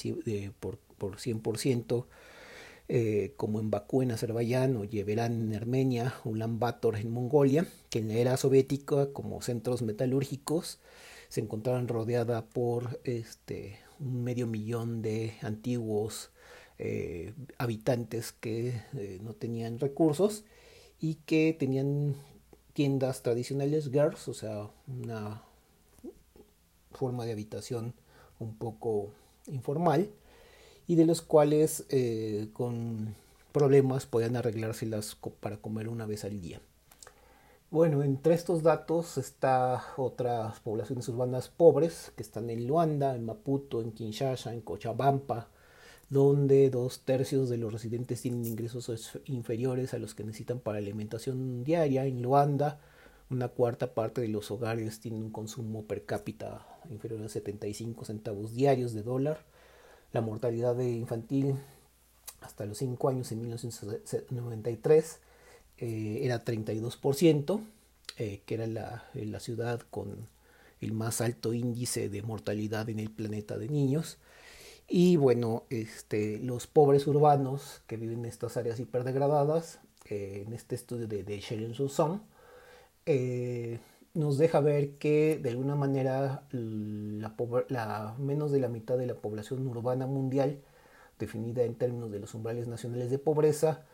por, 0.58 0.78
por 0.78 1.16
100%, 1.16 2.06
eh, 2.88 3.34
como 3.36 3.60
en 3.60 3.70
Bakú 3.70 4.00
en 4.00 4.12
Azerbaiyán 4.12 4.76
o 4.76 4.84
Yerevan 4.84 5.42
en 5.42 5.54
Armenia, 5.54 6.14
Ulan 6.24 6.58
Bator 6.58 6.96
en 6.96 7.10
Mongolia, 7.10 7.66
que 7.90 7.98
en 7.98 8.08
la 8.08 8.14
era 8.14 8.36
soviética 8.38 9.12
como 9.12 9.42
centros 9.42 9.82
metalúrgicos 9.82 10.78
se 11.28 11.40
encontraban 11.42 11.88
rodeada 11.88 12.46
por 12.46 13.00
este, 13.04 13.78
un 14.00 14.24
medio 14.24 14.46
millón 14.46 15.02
de 15.02 15.34
antiguos 15.42 16.30
eh, 16.78 17.34
habitantes 17.58 18.32
que 18.32 18.80
eh, 18.96 19.18
no 19.22 19.34
tenían 19.34 19.78
recursos 19.78 20.44
y 20.98 21.16
que 21.26 21.54
tenían 21.58 22.16
tiendas 22.72 23.22
tradicionales 23.22 23.90
girls, 23.90 24.28
o 24.28 24.34
sea, 24.34 24.70
una 24.86 25.42
forma 26.92 27.26
de 27.26 27.32
habitación 27.32 27.94
un 28.38 28.56
poco 28.56 29.12
informal 29.46 30.10
y 30.88 30.96
de 30.96 31.06
los 31.06 31.22
cuales 31.22 31.84
eh, 31.90 32.48
con 32.52 33.14
problemas 33.52 34.06
podían 34.06 34.34
arreglárselas 34.34 35.16
para 35.40 35.58
comer 35.58 35.88
una 35.88 36.06
vez 36.06 36.24
al 36.24 36.40
día. 36.40 36.60
Bueno, 37.70 38.02
entre 38.02 38.32
estos 38.32 38.62
datos 38.62 39.18
está 39.18 39.84
otras 39.98 40.58
poblaciones 40.60 41.06
urbanas 41.10 41.50
pobres 41.50 42.12
que 42.16 42.22
están 42.22 42.48
en 42.48 42.66
Luanda, 42.66 43.14
en 43.14 43.26
Maputo, 43.26 43.82
en 43.82 43.92
Kinshasa, 43.92 44.54
en 44.54 44.62
Cochabamba, 44.62 45.48
donde 46.08 46.70
dos 46.70 47.00
tercios 47.00 47.50
de 47.50 47.58
los 47.58 47.70
residentes 47.70 48.22
tienen 48.22 48.46
ingresos 48.46 49.20
inferiores 49.26 49.92
a 49.92 49.98
los 49.98 50.14
que 50.14 50.24
necesitan 50.24 50.60
para 50.60 50.78
alimentación 50.78 51.62
diaria. 51.62 52.06
En 52.06 52.22
Luanda, 52.22 52.80
una 53.28 53.48
cuarta 53.48 53.92
parte 53.92 54.22
de 54.22 54.28
los 54.28 54.50
hogares 54.50 55.00
tienen 55.00 55.22
un 55.22 55.30
consumo 55.30 55.84
per 55.84 56.06
cápita 56.06 56.66
inferior 56.88 57.22
a 57.22 57.28
75 57.28 58.06
centavos 58.06 58.54
diarios 58.54 58.94
de 58.94 59.02
dólar. 59.02 59.44
La 60.12 60.20
mortalidad 60.20 60.78
infantil 60.78 61.56
hasta 62.40 62.64
los 62.64 62.78
5 62.78 63.08
años 63.08 63.30
en 63.32 63.40
1993 63.40 65.20
eh, 65.78 66.20
era 66.22 66.44
32%, 66.44 67.60
eh, 68.16 68.40
que 68.46 68.54
era 68.54 68.66
la, 68.66 69.04
la 69.14 69.40
ciudad 69.40 69.80
con 69.90 70.28
el 70.80 70.92
más 70.92 71.20
alto 71.20 71.52
índice 71.52 72.08
de 72.08 72.22
mortalidad 72.22 72.88
en 72.88 73.00
el 73.00 73.10
planeta 73.10 73.58
de 73.58 73.68
niños. 73.68 74.18
Y 74.88 75.16
bueno, 75.16 75.64
este, 75.68 76.38
los 76.38 76.66
pobres 76.66 77.06
urbanos 77.06 77.82
que 77.86 77.96
viven 77.96 78.20
en 78.20 78.24
estas 78.26 78.56
áreas 78.56 78.80
hiperdegradadas, 78.80 79.80
eh, 80.06 80.44
en 80.46 80.54
este 80.54 80.74
estudio 80.76 81.06
de, 81.06 81.22
de 81.22 81.42
eh, 83.06 83.78
nos 84.18 84.36
deja 84.36 84.58
ver 84.58 84.94
que 84.94 85.38
de 85.40 85.50
alguna 85.50 85.76
manera 85.76 86.42
la, 86.50 88.16
menos 88.18 88.50
de 88.50 88.58
la 88.58 88.68
mitad 88.68 88.98
de 88.98 89.06
la 89.06 89.14
población 89.14 89.64
urbana 89.68 90.08
mundial, 90.08 90.58
definida 91.20 91.62
en 91.62 91.76
términos 91.76 92.10
de 92.10 92.18
los 92.18 92.34
umbrales 92.34 92.66
nacionales 92.66 93.10
de 93.10 93.18
pobreza, 93.20 93.84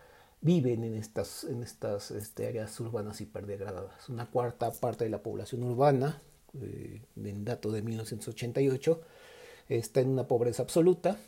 viven 0.40 0.82
en 0.82 0.94
estas, 0.94 1.44
en 1.44 1.62
estas 1.62 2.10
este, 2.10 2.46
áreas 2.46 2.80
urbanas 2.80 3.20
hiperdegradadas. 3.20 4.08
Una 4.08 4.24
cuarta 4.30 4.72
parte 4.72 5.04
de 5.04 5.10
la 5.10 5.22
población 5.22 5.62
urbana, 5.62 6.22
eh, 6.58 7.02
en 7.22 7.44
dato 7.44 7.70
de 7.70 7.82
1988, 7.82 9.02
está 9.68 10.00
en 10.00 10.08
una 10.08 10.26
pobreza 10.26 10.62
absoluta, 10.62 11.18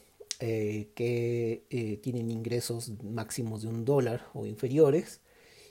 eh, 0.41 0.89
que 0.95 1.67
eh, 1.69 1.99
tienen 1.99 2.31
ingresos 2.31 2.91
máximos 3.03 3.61
de 3.61 3.69
un 3.69 3.85
dólar 3.85 4.23
o 4.33 4.47
inferiores 4.47 5.21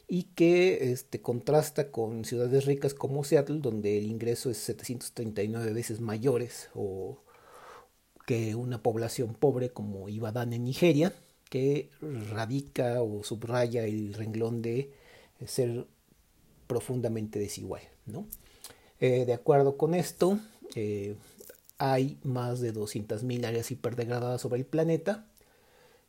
y 0.08 0.24
que 0.36 0.92
este, 0.92 1.22
contrasta 1.22 1.92
con 1.92 2.26
ciudades 2.26 2.66
ricas 2.66 2.94
como 2.94 3.24
Seattle, 3.24 3.60
donde 3.60 3.98
el 3.98 4.06
ingreso 4.06 4.50
es 4.50 4.58
739 4.58 5.74
veces 5.74 6.00
mayores 6.00 6.70
o 6.76 7.20
que 8.26 8.56
una 8.56 8.82
población 8.82 9.36
pobre 9.36 9.70
como 9.70 10.10
Ibadan 10.10 10.54
en 10.54 10.66
Nigeria, 10.66 11.14
que 11.50 11.90
radica 12.32 13.02
o 13.02 13.24
subraya 13.24 13.86
el 13.86 14.14
renglón 14.14 14.62
de 14.62 14.92
ser 15.46 15.88
profundamente 16.68 17.40
desigual. 17.40 17.84
¿no? 18.06 18.28
de 19.00 19.34
acuerdo 19.34 19.78
con 19.78 19.94
esto, 19.94 20.40
hay 21.78 22.18
más 22.24 22.62
de 22.62 22.74
200.000 22.74 23.46
áreas 23.46 23.72
hiperdegradadas 23.72 24.42
sobre 24.42 24.60
el 24.60 24.66
planeta, 24.66 25.28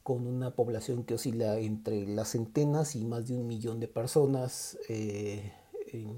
con 0.07 0.29
una 0.29 0.53
población 0.53 1.03
que 1.03 1.15
oscila 1.15 1.59
entre 1.59 2.07
las 2.07 2.29
centenas 2.29 2.95
y 2.95 3.05
más 3.05 3.27
de 3.27 3.35
un 3.35 3.49
millón 3.49 3.81
de 3.81 3.89
personas 3.89 4.79
eh, 4.89 5.53
en 5.93 6.15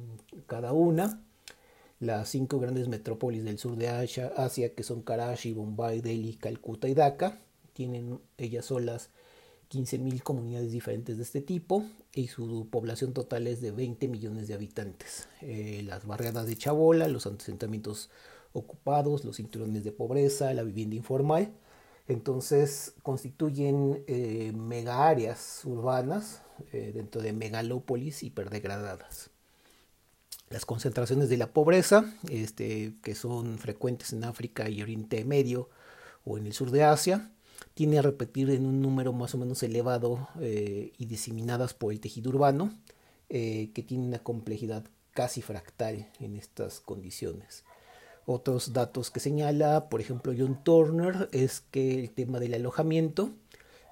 cada 0.47 0.75
una. 0.75 1.23
Las 1.99 2.29
cinco 2.29 2.61
grandes 2.61 2.87
metrópolis 2.89 3.45
del 3.45 3.59
sur 3.59 3.77
de 3.77 3.89
Asia, 3.89 4.75
que 4.75 4.83
son 4.83 5.01
Karachi, 5.01 5.55
Bombay, 5.55 6.03
Delhi, 6.03 6.35
Calcuta 6.35 6.87
y 6.87 6.93
Dhaka, 6.93 7.41
tienen 7.73 8.21
ellas 8.37 8.67
solas 8.67 9.09
15.000 9.71 10.23
comunidades 10.23 10.71
diferentes 10.71 11.17
de 11.17 11.23
este 11.23 11.41
tipo 11.41 11.83
y 12.13 12.29
su 12.29 12.69
población 12.71 13.15
total 13.15 13.47
es 13.47 13.63
de 13.63 13.71
20 13.71 14.07
millones 14.09 14.49
de 14.49 14.55
habitantes. 14.55 15.29
Eh, 15.41 15.81
las 15.87 16.07
barriadas 16.07 16.47
de 16.47 16.59
Chabola, 16.59 17.09
los 17.09 17.27
asentamientos 17.27 18.11
ocupados, 18.53 19.25
los 19.25 19.37
cinturones 19.37 19.83
de 19.83 19.93
pobreza, 19.93 20.53
la 20.53 20.63
vivienda 20.63 20.95
informal. 20.95 21.55
Entonces 22.09 22.95
constituyen 23.03 24.03
eh, 24.07 24.53
mega 24.57 25.09
áreas 25.09 25.61
urbanas 25.65 26.41
eh, 26.73 26.91
dentro 26.95 27.21
de 27.21 27.35
megalópolis 27.35 28.23
hiperdegradadas. 28.23 29.31
Las 30.49 30.65
concentraciones 30.65 31.29
de 31.29 31.37
la 31.37 31.53
pobreza, 31.53 32.11
este, 32.31 32.95
que 33.03 33.15
son 33.15 33.59
frecuentes 33.59 34.15
en 34.15 34.25
África 34.25 34.71
y 34.71 34.81
Oriente 34.81 35.23
Medio 35.27 35.69
o 36.25 36.39
en 36.39 36.47
el 36.47 36.55
sur 36.55 36.71
de 36.71 36.85
Asia, 36.85 37.31
tiene 37.75 37.99
a 37.99 38.03
repetir 38.03 38.49
en 38.51 38.65
un 38.65 38.81
número 38.81 39.13
más 39.13 39.35
o 39.35 39.39
menos 39.39 39.63
elevado 39.63 40.29
eh, 40.41 40.93
y 40.97 41.05
diseminadas 41.05 41.75
por 41.75 41.93
el 41.93 42.01
tejido 42.01 42.31
urbano, 42.31 42.73
que 43.29 43.85
tiene 43.87 44.07
una 44.07 44.21
complejidad 44.21 44.87
casi 45.13 45.43
fractal 45.43 46.11
en 46.19 46.39
estas 46.39 46.81
condiciones. 46.81 47.63
Otros 48.31 48.75
datos 48.75 49.11
que 49.11 49.21
señala, 49.21 49.89
por 49.89 50.03
ejemplo, 50.03 50.35
John 50.37 50.63
Turner, 50.63 51.31
es 51.33 51.63
que 51.71 51.99
el 51.99 52.11
tema 52.11 52.39
del 52.39 52.53
alojamiento 52.53 53.31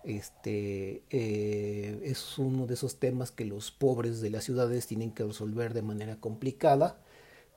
este, 0.04 1.02
eh, 1.08 2.02
es 2.04 2.36
uno 2.36 2.66
de 2.66 2.74
esos 2.74 2.96
temas 2.96 3.30
que 3.30 3.46
los 3.46 3.70
pobres 3.70 4.20
de 4.20 4.28
las 4.28 4.44
ciudades 4.44 4.86
tienen 4.86 5.12
que 5.12 5.24
resolver 5.24 5.72
de 5.72 5.80
manera 5.80 6.16
complicada 6.20 7.00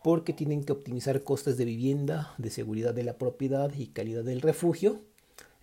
porque 0.05 0.31
tienen 0.31 0.63
que 0.63 0.71
optimizar 0.71 1.21
costes 1.21 1.57
de 1.57 1.65
vivienda, 1.65 2.33
de 2.37 2.49
seguridad 2.49 2.93
de 2.93 3.03
la 3.03 3.17
propiedad 3.17 3.73
y 3.73 3.87
calidad 3.87 4.23
del 4.23 4.39
refugio 4.39 5.01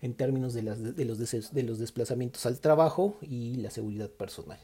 en 0.01 0.13
términos 0.13 0.53
de, 0.53 0.61
las, 0.61 0.95
de, 0.95 1.03
los, 1.03 1.17
de 1.17 1.63
los 1.63 1.79
desplazamientos 1.79 2.45
al 2.45 2.59
trabajo 2.59 3.17
y 3.23 3.55
la 3.55 3.71
seguridad 3.71 4.11
personal. 4.11 4.59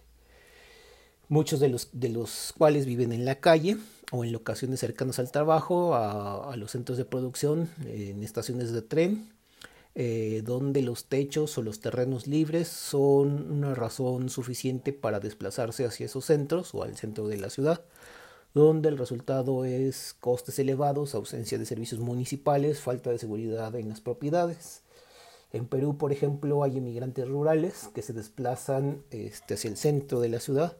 Muchos 1.30 1.60
de 1.60 1.70
los, 1.70 1.90
de 1.94 2.10
los 2.10 2.54
cuales 2.58 2.86
viven 2.86 3.12
en 3.12 3.26
la 3.26 3.36
calle 3.36 3.78
o 4.12 4.24
en 4.24 4.32
locaciones 4.32 4.80
cercanas 4.80 5.20
al 5.20 5.32
trabajo, 5.32 5.96
a, 5.96 6.56
los 6.58 6.72
centros 6.72 6.98
de 6.98 7.06
producción, 7.06 7.70
en 7.88 8.24
estaciones 8.24 8.72
de 8.72 8.82
tren, 8.84 9.30
eh, 9.96 10.42
donde 10.44 10.82
los 10.82 11.06
techos 11.06 11.58
o 11.58 11.62
los 11.62 11.80
terrenos 11.80 12.28
libres 12.28 12.68
son 12.68 13.52
una 13.52 13.74
razón 13.74 14.30
suficiente 14.30 14.92
para 14.92 15.20
desplazarse 15.20 15.86
hacia 15.86 16.08
esos 16.08 16.26
centros 16.26 16.76
o 16.76 16.84
al 16.84 16.96
centro 16.98 17.28
de 17.28 17.38
la 17.38 17.50
ciudad, 17.50 17.82
donde 18.54 18.90
el 18.90 18.98
resultado 18.98 19.66
es 19.66 20.16
costes 20.20 20.60
elevados, 20.60 21.16
ausencia 21.16 21.58
de 21.58 21.66
servicios 21.66 22.02
municipales, 22.02 22.82
falta 22.82 23.10
de 23.10 23.18
seguridad 23.18 23.76
en 23.76 23.90
las 23.90 24.02
propiedades. 24.02 24.82
En 25.52 25.68
Perú, 25.68 25.98
por 25.98 26.12
ejemplo, 26.12 26.64
hay 26.64 26.78
inmigrantes 26.78 27.28
rurales 27.28 27.90
que 27.96 28.02
se 28.02 28.14
desplazan 28.14 29.04
este, 29.12 29.54
hacia 29.54 29.70
el 29.70 29.78
centro 29.78 30.20
de 30.20 30.30
la 30.30 30.40
ciudad 30.40 30.78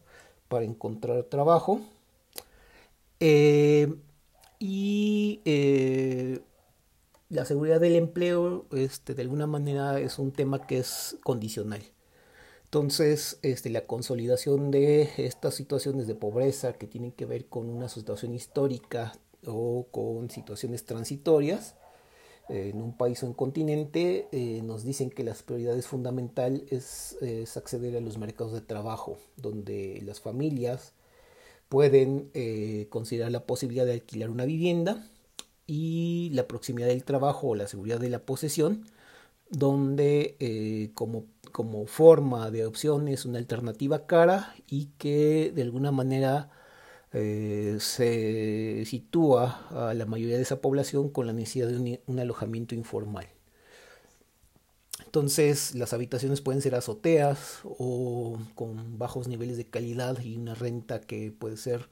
para 0.54 0.66
encontrar 0.66 1.24
trabajo 1.24 1.82
eh, 3.20 3.92
y 4.60 5.42
eh, 5.46 6.42
la 7.30 7.44
seguridad 7.46 7.82
del 7.82 7.96
empleo, 7.96 8.68
este, 8.72 9.16
de 9.16 9.24
alguna 9.24 9.48
manera, 9.48 10.00
es 10.00 10.20
un 10.20 10.32
tema 10.32 10.68
que 10.68 10.78
es 10.78 11.18
condicional. 11.24 11.82
Entonces, 12.66 13.40
este, 13.42 13.72
la 13.72 13.88
consolidación 13.88 14.70
de 14.70 15.10
estas 15.18 15.56
situaciones 15.56 16.06
de 16.06 16.14
pobreza 16.14 16.74
que 16.74 16.86
tienen 16.86 17.14
que 17.14 17.26
ver 17.26 17.48
con 17.48 17.68
una 17.68 17.90
situación 17.90 18.36
histórica 18.36 19.14
o 19.48 19.88
con 19.90 20.30
situaciones 20.30 20.86
transitorias, 20.86 21.76
en 22.50 22.82
un 22.82 22.96
país 22.98 23.24
o 23.24 23.28
en 23.28 23.34
continente, 23.34 24.28
eh, 24.32 24.62
nos 24.64 24.84
dicen 24.84 25.10
que 25.10 25.24
las 25.24 25.44
prioridades 25.44 25.88
fundamental 25.88 26.66
es, 26.70 27.18
es, 27.22 27.56
acceder 27.58 27.96
a 27.96 28.02
los 28.02 28.18
mercados 28.18 28.54
de 28.54 28.62
trabajo, 28.62 29.18
donde 29.38 30.02
las 30.06 30.20
familias 30.20 30.94
pueden 31.70 32.30
eh, 32.34 32.88
considerar 32.90 33.32
la 33.32 33.46
posibilidad 33.46 33.86
de 33.86 33.94
alquilar 33.94 34.30
una 34.30 34.46
vivienda 34.46 35.10
y 35.66 36.30
la 36.34 36.48
proximidad 36.48 36.88
del 36.88 37.04
trabajo 37.04 37.50
o 37.50 37.56
la 37.56 37.68
seguridad 37.68 38.00
de 38.00 38.10
la 38.10 38.20
posesión, 38.20 38.86
donde 39.50 40.36
eh, 40.40 40.92
como, 40.94 41.26
como 41.52 41.86
forma 41.86 42.52
de 42.52 42.66
opción 42.66 43.08
es 43.08 43.26
una 43.26 43.38
alternativa 43.38 44.06
cara 44.06 44.54
y 44.68 44.88
que 44.98 45.52
de 45.56 45.62
alguna 45.62 45.92
manera 45.92 46.50
eh, 47.14 47.78
se 47.80 48.84
sitúa 48.86 49.68
a 49.70 49.94
la 49.94 50.08
mayoría 50.08 50.38
de 50.38 50.42
esa 50.42 50.62
población 50.62 51.10
con 51.10 51.28
la 51.28 51.34
necesidad 51.34 51.68
de 51.68 52.02
un, 52.08 52.20
alojamiento 52.20 52.74
informal. 52.74 53.28
Entonces 55.06 55.76
las 55.76 55.94
habitaciones 55.94 56.42
pueden 56.42 56.62
ser 56.62 56.74
azoteas 56.74 57.60
o 57.64 58.40
con 58.56 58.98
bajos 58.98 59.28
niveles 59.28 59.58
de 59.58 59.66
calidad 59.68 60.20
y 60.24 60.38
una 60.38 60.56
renta 60.56 61.02
que 61.02 61.32
puede 61.32 61.58
ser 61.58 61.88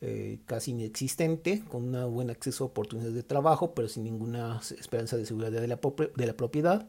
eh, 0.00 0.40
casi 0.46 0.72
inexistente, 0.72 1.62
con 1.68 1.94
un 1.94 2.14
buen 2.14 2.30
acceso 2.30 2.64
a 2.64 2.66
oportunidades 2.68 3.14
de 3.14 3.22
trabajo, 3.22 3.74
pero 3.74 3.88
sin 3.88 4.04
ninguna 4.04 4.60
esperanza 4.78 5.16
de 5.16 5.26
seguridad 5.26 5.52
de 5.52 5.68
la, 5.68 5.78
de 6.16 6.26
la 6.26 6.36
propiedad. 6.36 6.88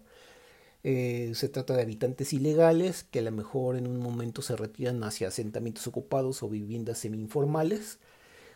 Eh, 0.84 1.32
se 1.36 1.50
trata 1.50 1.76
de 1.76 1.82
habitantes 1.82 2.32
ilegales 2.32 3.04
que 3.04 3.20
a 3.20 3.24
lo 3.24 3.32
mejor 3.32 3.76
en 3.76 3.86
un 3.86 4.00
momento 4.00 4.42
se 4.42 4.56
retiran 4.56 5.04
hacia 5.04 5.28
asentamientos 5.28 5.88
ocupados 5.88 6.42
o 6.42 6.50
viviendas 6.50 7.00
semi-informales 7.00 8.00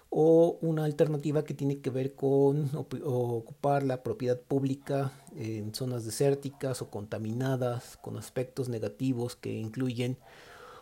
o 0.09 0.59
una 0.61 0.85
alternativa 0.85 1.43
que 1.43 1.53
tiene 1.53 1.79
que 1.81 1.89
ver 1.89 2.13
con 2.15 2.69
ocupar 3.03 3.83
la 3.83 4.03
propiedad 4.03 4.39
pública 4.39 5.11
en 5.35 5.73
zonas 5.73 6.05
desérticas 6.05 6.81
o 6.81 6.89
contaminadas 6.89 7.97
con 7.97 8.17
aspectos 8.17 8.69
negativos 8.69 9.35
que 9.35 9.51
incluyen 9.51 10.17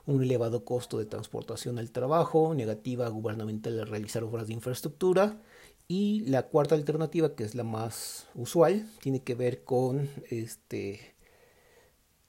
un 0.06 0.22
elevado 0.22 0.66
costo 0.66 1.00
de 1.00 1.06
transportación 1.06 1.80
al 1.80 1.92
trabajo, 1.92 2.54
negativa 2.54 3.08
gubernamental 3.08 3.80
a 3.80 3.86
realizar 3.86 4.24
obras 4.24 4.48
de 4.48 4.54
infraestructura 4.54 5.40
y 5.88 6.26
la 6.26 6.44
cuarta 6.44 6.76
alternativa 6.76 7.34
que 7.36 7.44
es 7.46 7.56
la 7.56 7.64
más 7.64 8.28
usual 8.36 8.88
tiene 9.02 9.24
que 9.24 9.36
ver 9.36 9.64
con 9.64 10.10
este 10.30 11.11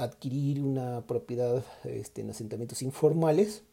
adquirir 0.03 0.63
una 0.63 1.07
propiedad 1.07 1.65
este, 1.85 2.23
en 2.23 2.31
asentamientos 2.31 2.83
informales 2.83 3.65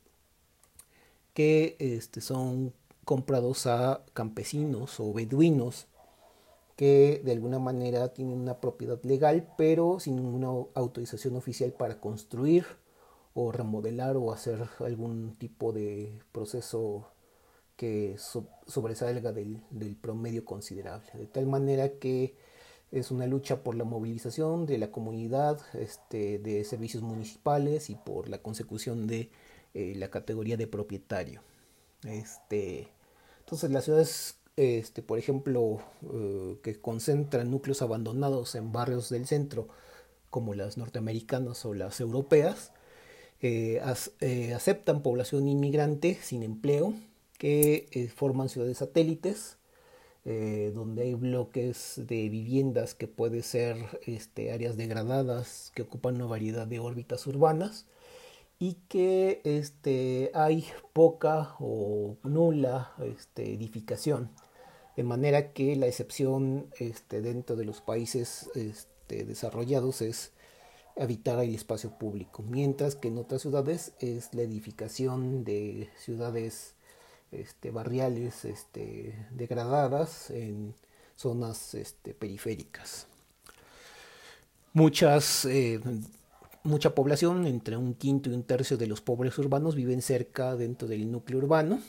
que 1.34 1.76
este, 1.80 2.22
son 2.22 2.74
comprados 3.06 3.66
a 3.66 4.04
campesinos 4.14 5.00
o 5.00 5.14
beduinos 5.14 5.88
que 6.76 7.22
de 7.26 7.32
alguna 7.32 7.60
manera 7.60 8.14
tienen 8.14 8.40
una 8.40 8.62
propiedad 8.62 9.02
legal 9.04 9.54
pero 9.58 10.00
sin 10.00 10.16
ninguna 10.16 10.48
autorización 10.76 11.36
oficial 11.36 11.74
para 11.74 12.00
construir 12.00 12.66
o 13.34 13.52
remodelar 13.52 14.18
o 14.18 14.32
hacer 14.32 14.68
algún 14.80 15.36
tipo 15.38 15.72
de 15.72 16.22
proceso 16.32 17.08
que 17.76 18.18
sobresalga 18.68 19.32
del, 19.32 19.62
del 19.70 19.96
promedio 19.96 20.44
considerable. 20.44 21.10
De 21.14 21.28
tal 21.28 21.46
manera 21.46 21.94
que 21.94 22.36
es 22.92 23.12
una 23.12 23.28
lucha 23.28 23.64
por 23.64 23.76
la 23.76 23.84
movilización 23.84 24.66
de 24.66 24.78
la 24.78 24.92
comunidad, 24.92 25.60
este, 25.74 26.40
de 26.40 26.64
servicios 26.64 27.04
municipales 27.04 27.90
y 27.90 27.96
por 27.96 28.30
la 28.30 28.40
consecución 28.40 29.08
de 29.08 29.30
eh, 29.74 29.94
la 29.96 30.10
categoría 30.10 30.58
de 30.58 30.68
propietario. 30.68 31.42
Este, 32.04 32.88
entonces 33.40 33.70
las 33.70 33.86
ciudades, 33.86 34.38
este, 34.56 35.04
por 35.04 35.20
ejemplo, 35.20 35.80
eh, 36.14 36.58
que 36.64 36.80
concentran 36.80 37.52
núcleos 37.52 37.82
abandonados 37.82 38.56
en 38.56 38.72
barrios 38.72 39.10
del 39.10 39.28
centro, 39.28 39.68
como 40.32 40.54
las 40.56 40.78
norteamericanas 40.78 41.66
o 41.66 41.74
las 41.74 42.00
europeas, 42.00 42.72
eh, 43.42 43.80
aceptan 44.54 45.02
población 45.02 45.48
inmigrante 45.48 46.18
sin 46.22 46.44
empleo, 46.44 46.94
que 47.38 48.12
forman 48.14 48.50
ciudades 48.50 48.80
satélites, 48.80 49.59
eh, 50.32 50.72
donde 50.76 51.02
hay 51.02 51.16
bloques 51.16 52.00
de 52.06 52.30
viviendas 52.30 52.94
que 52.94 53.08
pueden 53.08 53.42
ser 53.42 53.78
este, 54.06 54.52
áreas 54.52 54.78
degradadas 54.78 55.72
que 55.74 55.82
ocupan 55.82 56.18
una 56.18 56.28
variedad 56.28 56.68
de 56.68 56.78
órbitas 56.78 57.26
urbanas 57.26 57.88
y 58.60 58.76
que 58.90 59.42
este, 59.44 60.30
hay 60.36 60.68
poca 60.94 61.56
o 61.60 62.18
nula 62.22 62.94
este, 63.04 63.56
edificación, 63.56 64.30
de 64.96 65.02
manera 65.02 65.52
que 65.52 65.76
la 65.76 65.88
excepción 65.88 66.70
este, 66.78 67.24
dentro 67.24 67.56
de 67.56 67.66
los 67.66 67.82
países 67.82 68.52
este, 68.54 69.26
desarrollados 69.26 70.04
es 70.04 70.32
habitar 70.96 71.44
el 71.44 71.56
espacio 71.56 71.98
público, 71.98 72.44
mientras 72.44 72.96
que 72.96 73.08
en 73.08 73.18
otras 73.18 73.42
ciudades 73.42 73.94
es 73.98 74.32
la 74.36 74.44
edificación 74.44 75.44
de 75.44 75.90
ciudades 75.98 76.76
este, 77.32 77.72
barriales 77.72 78.46
este, 78.46 79.28
degradadas 79.32 80.30
en 80.32 80.74
zonas 81.16 81.74
este, 81.74 82.14
periféricas. 82.14 83.08
Muchas, 84.74 85.46
eh, 85.46 85.80
mucha 86.64 86.96
población, 86.96 87.46
entre 87.48 87.78
un 87.78 87.94
quinto 87.94 88.30
y 88.30 88.34
un 88.34 88.44
tercio 88.44 88.78
de 88.78 88.88
los 88.88 89.02
pobres 89.02 89.38
urbanos, 89.38 89.76
viven 89.76 90.02
cerca 90.02 90.56
dentro 90.56 90.88
del 90.88 91.12
núcleo 91.12 91.40
urbano, 91.40 91.82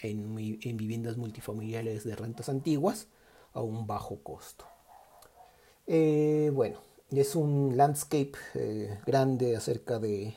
en, 0.00 0.34
viviendas 0.34 1.16
multifamiliares 1.16 2.04
de 2.04 2.16
rentas 2.16 2.48
antiguas, 2.48 3.08
a 3.52 3.60
un 3.60 3.86
bajo 3.86 4.22
costo. 4.22 4.64
Eh, 5.86 6.50
bueno, 6.54 6.80
es 7.10 7.34
un 7.34 7.76
landscape 7.76 8.32
eh, 8.54 8.98
grande 9.06 9.56
acerca 9.56 9.98
de 9.98 10.34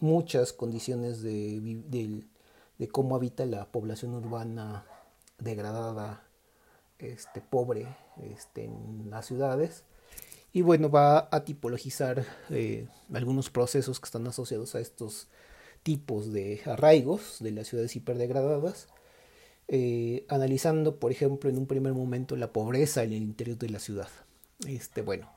muchas 0.00 0.52
condiciones 0.52 1.22
de, 1.22 1.82
del 1.86 2.28
de 2.78 2.88
cómo 2.88 3.16
habita 3.16 3.44
la 3.46 3.66
población 3.70 4.14
urbana 4.14 4.86
degradada, 5.38 6.24
este, 6.98 7.40
pobre 7.40 7.86
este, 8.22 8.64
en 8.64 9.10
las 9.10 9.26
ciudades. 9.26 9.84
Y 10.52 10.62
bueno, 10.62 10.90
va 10.90 11.28
a 11.30 11.44
tipologizar 11.44 12.24
eh, 12.50 12.88
algunos 13.12 13.50
procesos 13.50 14.00
que 14.00 14.06
están 14.06 14.26
asociados 14.26 14.74
a 14.74 14.80
estos 14.80 15.28
tipos 15.82 16.32
de 16.32 16.60
arraigos 16.64 17.38
de 17.40 17.52
las 17.52 17.68
ciudades 17.68 17.94
hiperdegradadas, 17.96 18.88
eh, 19.68 20.24
analizando, 20.28 20.98
por 20.98 21.12
ejemplo, 21.12 21.50
en 21.50 21.58
un 21.58 21.66
primer 21.66 21.92
momento 21.92 22.36
la 22.36 22.52
pobreza 22.52 23.02
en 23.02 23.12
el 23.12 23.22
interior 23.22 23.58
de 23.58 23.68
la 23.68 23.78
ciudad. 23.78 24.08
Este, 24.66 25.02
bueno, 25.02 25.30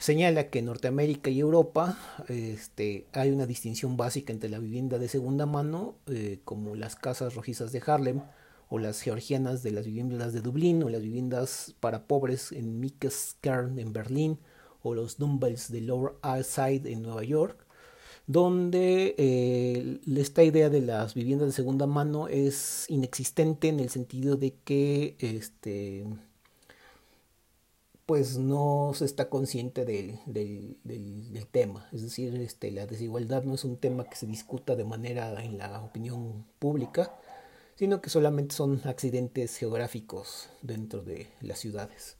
señala 0.00 0.48
que 0.48 0.60
en 0.60 0.64
Norteamérica 0.64 1.30
y 1.30 1.40
Europa 1.40 1.98
este, 2.28 3.06
hay 3.12 3.30
una 3.30 3.46
distinción 3.46 3.98
básica 3.98 4.32
entre 4.32 4.48
la 4.48 4.58
vivienda 4.58 4.98
de 4.98 5.08
segunda 5.08 5.44
mano, 5.44 5.94
eh, 6.06 6.40
como 6.44 6.74
las 6.74 6.96
casas 6.96 7.34
rojizas 7.34 7.70
de 7.70 7.82
Harlem, 7.86 8.22
o 8.70 8.78
las 8.78 9.02
georgianas 9.02 9.62
de 9.62 9.72
las 9.72 9.84
viviendas 9.84 10.32
de 10.32 10.40
Dublín, 10.40 10.82
o 10.82 10.88
las 10.88 11.02
viviendas 11.02 11.74
para 11.80 12.06
pobres 12.06 12.50
en 12.52 12.80
Kern 13.42 13.78
en 13.78 13.92
Berlín, 13.92 14.38
o 14.82 14.94
los 14.94 15.18
Dumbbells 15.18 15.70
de 15.70 15.82
Lower 15.82 16.14
East 16.24 16.52
Side 16.52 16.90
en 16.90 17.02
Nueva 17.02 17.22
York, 17.22 17.66
donde 18.26 19.14
eh, 19.18 20.00
esta 20.16 20.42
idea 20.44 20.70
de 20.70 20.80
las 20.80 21.12
viviendas 21.12 21.48
de 21.48 21.52
segunda 21.52 21.86
mano 21.86 22.26
es 22.28 22.86
inexistente 22.88 23.68
en 23.68 23.80
el 23.80 23.90
sentido 23.90 24.36
de 24.36 24.54
que 24.64 25.16
este, 25.18 26.06
pues 28.10 28.38
no 28.38 28.90
se 28.92 29.04
está 29.04 29.28
consciente 29.28 29.84
del, 29.84 30.18
del, 30.26 31.46
tema. 31.52 31.88
Es 31.92 32.02
decir, 32.02 32.34
este, 32.40 32.72
la 32.72 32.84
desigualdad 32.84 33.44
no 33.44 33.54
es 33.54 33.62
un 33.62 33.76
tema 33.76 34.02
que 34.02 34.16
se 34.16 34.26
discuta 34.26 34.74
de 34.74 34.82
manera 34.82 35.40
en 35.44 35.58
la 35.58 35.80
opinión 35.80 36.44
pública, 36.58 37.14
sino 37.76 38.00
que 38.00 38.10
solamente 38.10 38.52
son 38.52 38.80
accidentes 38.82 39.56
geográficos 39.56 40.48
dentro 40.60 41.02
de 41.02 41.28
las 41.40 41.60
ciudades. 41.60 42.16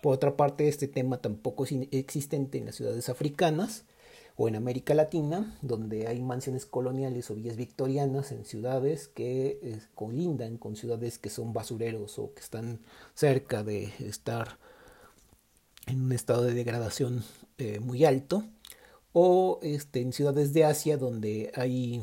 Por 0.00 0.14
otra 0.14 0.34
parte, 0.34 0.66
este 0.66 0.88
tema 0.88 1.18
tampoco 1.18 1.64
es 1.64 1.72
existente 1.90 2.56
en 2.56 2.64
las 2.64 2.76
ciudades 2.76 3.10
africanas 3.10 3.84
o 4.36 4.48
en 4.48 4.56
América 4.56 4.94
Latina, 4.94 5.58
donde 5.60 6.06
hay 6.06 6.22
mansiones 6.22 6.64
coloniales 6.64 7.30
o 7.30 7.34
villas 7.34 7.56
victorianas 7.56 8.32
en 8.32 8.46
ciudades 8.46 9.08
que 9.08 9.58
eh, 9.62 9.78
colindan 9.94 10.56
con 10.56 10.74
ciudades 10.74 11.18
que 11.18 11.28
son 11.28 11.52
basureros 11.52 12.18
o 12.18 12.32
que 12.32 12.40
están 12.40 12.80
cerca 13.12 13.62
de 13.62 13.92
estar 13.98 14.58
en 15.86 16.02
un 16.02 16.12
estado 16.12 16.44
de 16.44 16.54
degradación 16.54 17.24
eh, 17.58 17.80
muy 17.80 18.04
alto, 18.04 18.44
o 19.12 19.60
este, 19.62 20.00
en 20.00 20.12
ciudades 20.12 20.52
de 20.52 20.64
Asia 20.64 20.96
donde 20.96 21.52
hay 21.54 22.02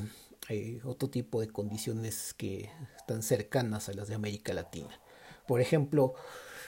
eh, 0.50 0.80
otro 0.84 1.10
tipo 1.10 1.42
de 1.42 1.50
condiciones 1.50 2.34
que 2.34 2.70
están 2.98 3.22
cercanas 3.22 3.90
a 3.90 3.94
las 3.94 4.08
de 4.08 4.16
América 4.16 4.54
Latina. 4.54 5.00
Por 5.48 5.60
ejemplo, 5.60 6.14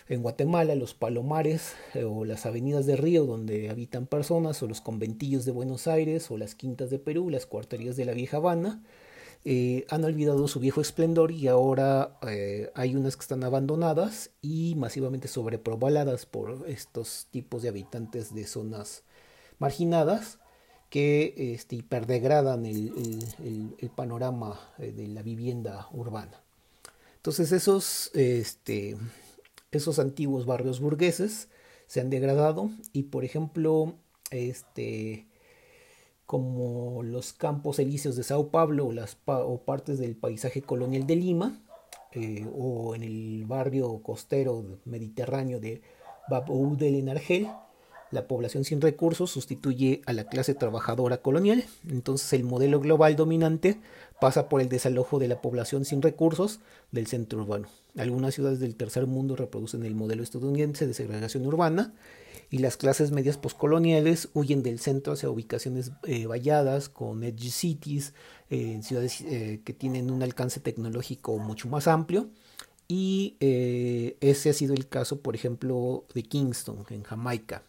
en 0.10 0.22
Guatemala, 0.22 0.76
los 0.76 0.94
palomares 0.94 1.76
eh, 1.94 2.04
o 2.04 2.26
las 2.26 2.46
avenidas 2.46 2.86
de 2.86 2.98
río 2.98 3.26
donde 3.26 3.70
habitan 3.70 4.06
personas, 4.06 4.62
o 4.62 4.68
los 4.68 4.82
conventillos 4.82 5.46
de 5.46 5.52
Buenos 5.54 5.88
Aires, 5.88 6.30
o 6.30 6.38
las 6.38 6.56
quintas 6.56 6.90
de 6.90 7.00
Perú, 7.00 7.30
las 7.30 7.46
cuarterías 7.46 7.96
de 7.96 8.06
la 8.06 8.14
Vieja 8.14 8.38
Habana, 8.38 8.84
eh, 9.46 9.86
han 9.90 10.06
olvidado 10.06 10.48
su 10.48 10.62
viejo 10.62 10.80
esplendor 10.80 11.32
y 11.32 11.50
ahora 11.50 12.18
eh, 12.22 12.72
hay 12.76 12.96
unas 12.96 13.18
que 13.18 13.22
están 13.22 13.44
abandonadas 13.44 14.32
y 14.42 14.76
masivamente 14.76 15.28
sobrepobladas 15.28 16.26
por 16.26 16.64
estos 16.68 17.28
tipos 17.30 17.62
de 17.62 17.70
habitantes 17.70 18.34
de 18.34 18.48
zonas 18.48 19.04
marginadas 19.60 20.40
que 20.90 21.34
este, 21.56 21.76
hiperdegradan 21.76 22.66
el, 22.66 23.92
panorama 23.96 24.60
eh, 24.78 24.94
de 24.94 25.08
la 25.08 25.22
vivienda 25.24 25.90
urbana. 25.92 26.42
Entonces 27.18 27.52
esos, 27.52 28.12
este, 28.14 28.96
esos 29.72 30.00
antiguos 30.00 30.46
barrios 30.46 30.80
burgueses 30.80 31.50
se 31.86 32.00
han 32.00 32.10
degradado 32.10 32.70
y 32.94 33.04
por 33.04 33.26
ejemplo 33.26 33.96
este, 34.32 35.28
como 36.26 37.04
los 37.04 37.34
campos 37.34 37.80
elíseos 37.80 38.16
de 38.16 38.24
Sao 38.24 38.50
Paulo 38.50 38.88
o, 38.88 38.92
las 38.92 39.18
o 39.26 39.62
partes 39.62 40.00
del 40.00 40.16
paisaje 40.16 40.62
colonial 40.62 41.06
de 41.06 41.16
Lima, 41.16 41.62
eh, 42.12 42.48
o 42.56 42.96
en 42.96 43.04
el 43.04 43.46
barrio 43.46 44.02
costero 44.04 44.80
mediterráneo 44.86 45.60
de 45.60 45.82
Bab 46.30 46.50
Oudel 46.50 46.96
en 46.96 47.10
Argel, 47.10 47.50
la 48.14 48.28
población 48.28 48.64
sin 48.64 48.80
recursos 48.80 49.32
sustituye 49.32 50.02
a 50.06 50.14
la 50.14 50.26
clase 50.26 50.54
trabajadora 50.54 51.18
colonial. 51.18 51.66
Entonces 51.90 52.32
el 52.34 52.44
modelo 52.44 52.80
global 52.80 53.16
dominante 53.16 53.80
pasa 54.22 54.48
por 54.48 54.62
el 54.62 54.70
desalojo 54.70 55.20
de 55.20 55.28
la 55.28 55.42
población 55.42 55.84
sin 55.84 56.02
recursos 56.02 56.60
del 56.92 57.08
centro 57.08 57.40
urbano. 57.40 57.68
Algunas 57.98 58.36
ciudades 58.36 58.60
del 58.60 58.76
tercer 58.76 59.08
mundo 59.08 59.36
reproducen 59.36 59.84
el 59.84 59.96
modelo 59.96 60.24
estadounidense 60.24 60.88
de 60.88 60.94
segregación 60.94 61.46
urbana 61.46 61.94
y 62.50 62.60
las 62.60 62.78
clases 62.78 63.12
medias 63.12 63.38
postcoloniales 63.38 64.30
huyen 64.34 64.62
del 64.62 64.80
centro 64.80 65.14
hacia 65.14 65.30
ubicaciones 65.30 65.92
eh, 66.04 66.28
valladas 66.28 66.88
con 66.88 67.24
edge 67.24 67.50
cities, 67.50 68.14
eh, 68.52 68.80
ciudades 68.84 69.22
eh, 69.22 69.62
que 69.66 69.74
tienen 69.74 70.12
un 70.12 70.22
alcance 70.22 70.60
tecnológico 70.60 71.38
mucho 71.40 71.68
más 71.68 71.88
amplio. 71.88 72.30
Y 72.88 73.38
ese 73.40 74.52
ha 74.52 74.54
sido 74.54 74.76
el 74.76 74.88
caso, 74.88 75.22
por 75.22 75.36
ejemplo, 75.36 76.06
de 76.14 76.22
Kingston, 76.22 76.86
en 76.92 77.02
Jamaica. 77.02 77.64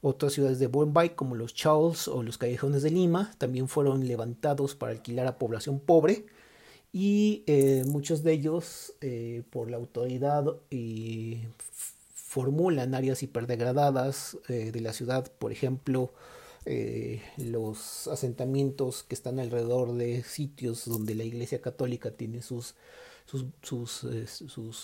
Otras 0.00 0.32
ciudades 0.32 0.58
de 0.58 0.68
Bombay, 0.68 1.10
como 1.10 1.34
los 1.34 1.54
Charles 1.54 2.08
o 2.08 2.22
los 2.22 2.38
Callejones 2.38 2.82
de 2.82 2.90
Lima, 2.90 3.32
también 3.38 3.68
fueron 3.68 4.06
levantados 4.06 4.74
para 4.74 4.92
alquilar 4.92 5.26
a 5.26 5.38
población 5.38 5.80
pobre. 5.80 6.26
Y 6.92 7.44
muchos 7.86 8.22
de 8.22 8.32
ellos 8.32 8.94
por 9.50 9.70
la 9.70 9.76
autoridad 9.76 10.44
y 10.70 11.42
formulan 12.28 12.94
áreas 12.94 13.22
hiperdegradadas 13.22 14.36
eh, 14.48 14.70
de 14.70 14.80
la 14.82 14.92
ciudad, 14.92 15.32
por 15.38 15.50
ejemplo, 15.50 16.12
eh, 16.66 17.22
los 17.38 18.06
asentamientos 18.06 19.02
que 19.02 19.14
están 19.14 19.40
alrededor 19.40 19.94
de 19.94 20.22
sitios 20.24 20.84
donde 20.84 21.14
la 21.14 21.24
Iglesia 21.24 21.62
Católica 21.62 22.10
tiene 22.10 22.42
sus, 22.42 22.74
sus, 23.62 24.04
eh, 24.04 24.26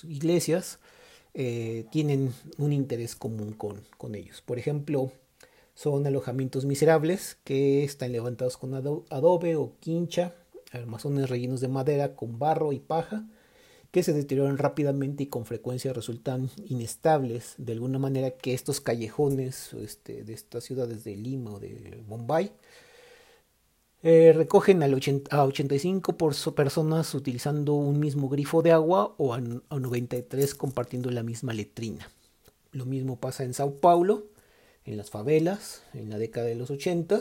iglesias, 0.08 0.78
tienen 1.34 2.32
un 2.58 2.72
interés 2.72 3.16
común 3.16 3.52
con, 3.52 3.82
con, 3.98 4.14
ellos. 4.14 4.40
Por 4.40 4.58
ejemplo, 4.58 5.10
son 5.74 6.06
alojamientos 6.06 6.64
miserables 6.64 7.38
que 7.42 7.82
están 7.82 8.12
levantados 8.12 8.56
con 8.56 8.74
adobe 8.74 9.56
o 9.56 9.72
quincha, 9.80 10.34
armazones 10.72 11.28
rellenos 11.28 11.60
de 11.60 11.68
madera 11.68 12.14
con 12.14 12.38
barro 12.38 12.72
y 12.72 12.78
paja, 12.78 13.26
que 13.90 14.02
se 14.02 14.12
deterioran 14.12 14.58
rápidamente 14.58 15.22
y 15.22 15.26
con 15.26 15.46
frecuencia 15.46 15.92
resultan 15.92 16.50
inestables, 16.66 17.54
de 17.58 17.74
alguna 17.74 17.98
manera 17.98 18.32
que 18.32 18.52
estos 18.52 18.80
callejones 18.80 19.72
este, 19.74 20.24
de 20.24 20.32
estas 20.32 20.64
ciudades 20.64 21.04
de 21.04 21.16
Lima 21.16 21.52
o 21.52 21.60
de 21.60 22.02
Bombay 22.08 22.50
eh, 24.04 24.32
recogen 24.32 24.84
al 24.84 24.92
a 25.30 25.44
85 25.44 26.16
por 26.16 26.34
personas 26.54 27.12
utilizando 27.14 27.74
un 27.74 27.98
mismo 27.98 28.28
grifo 28.28 28.62
de 28.62 28.70
agua 28.70 29.14
o 29.18 29.34
a, 29.34 29.38
a 29.38 29.80
93 29.80 30.54
compartiendo 30.54 31.10
la 31.10 31.24
misma 31.24 31.52
letrina. 31.52 32.08
Lo 32.70 32.86
mismo 32.86 33.18
pasa 33.18 33.42
en 33.42 33.54
Sao 33.54 33.80
Paulo, 33.80 34.28
en 34.84 34.96
las 34.96 35.10
favelas, 35.10 35.82
en 35.94 36.10
la 36.10 36.18
década 36.18 36.46
de 36.46 36.54
los 36.54 36.70
80 36.70 37.20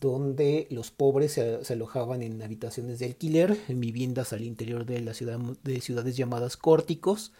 donde 0.00 0.66
los 0.70 0.90
pobres 0.90 1.32
se, 1.32 1.72
alojaban 1.72 2.22
en 2.22 2.42
habitaciones 2.42 2.98
de 2.98 3.06
alquiler, 3.06 3.56
en 3.68 3.80
viviendas 3.80 4.32
al 4.32 4.44
interior 4.44 4.84
de 4.84 5.80
ciudades 5.80 6.16
llamadas 6.16 6.56
córticos, 6.56 7.32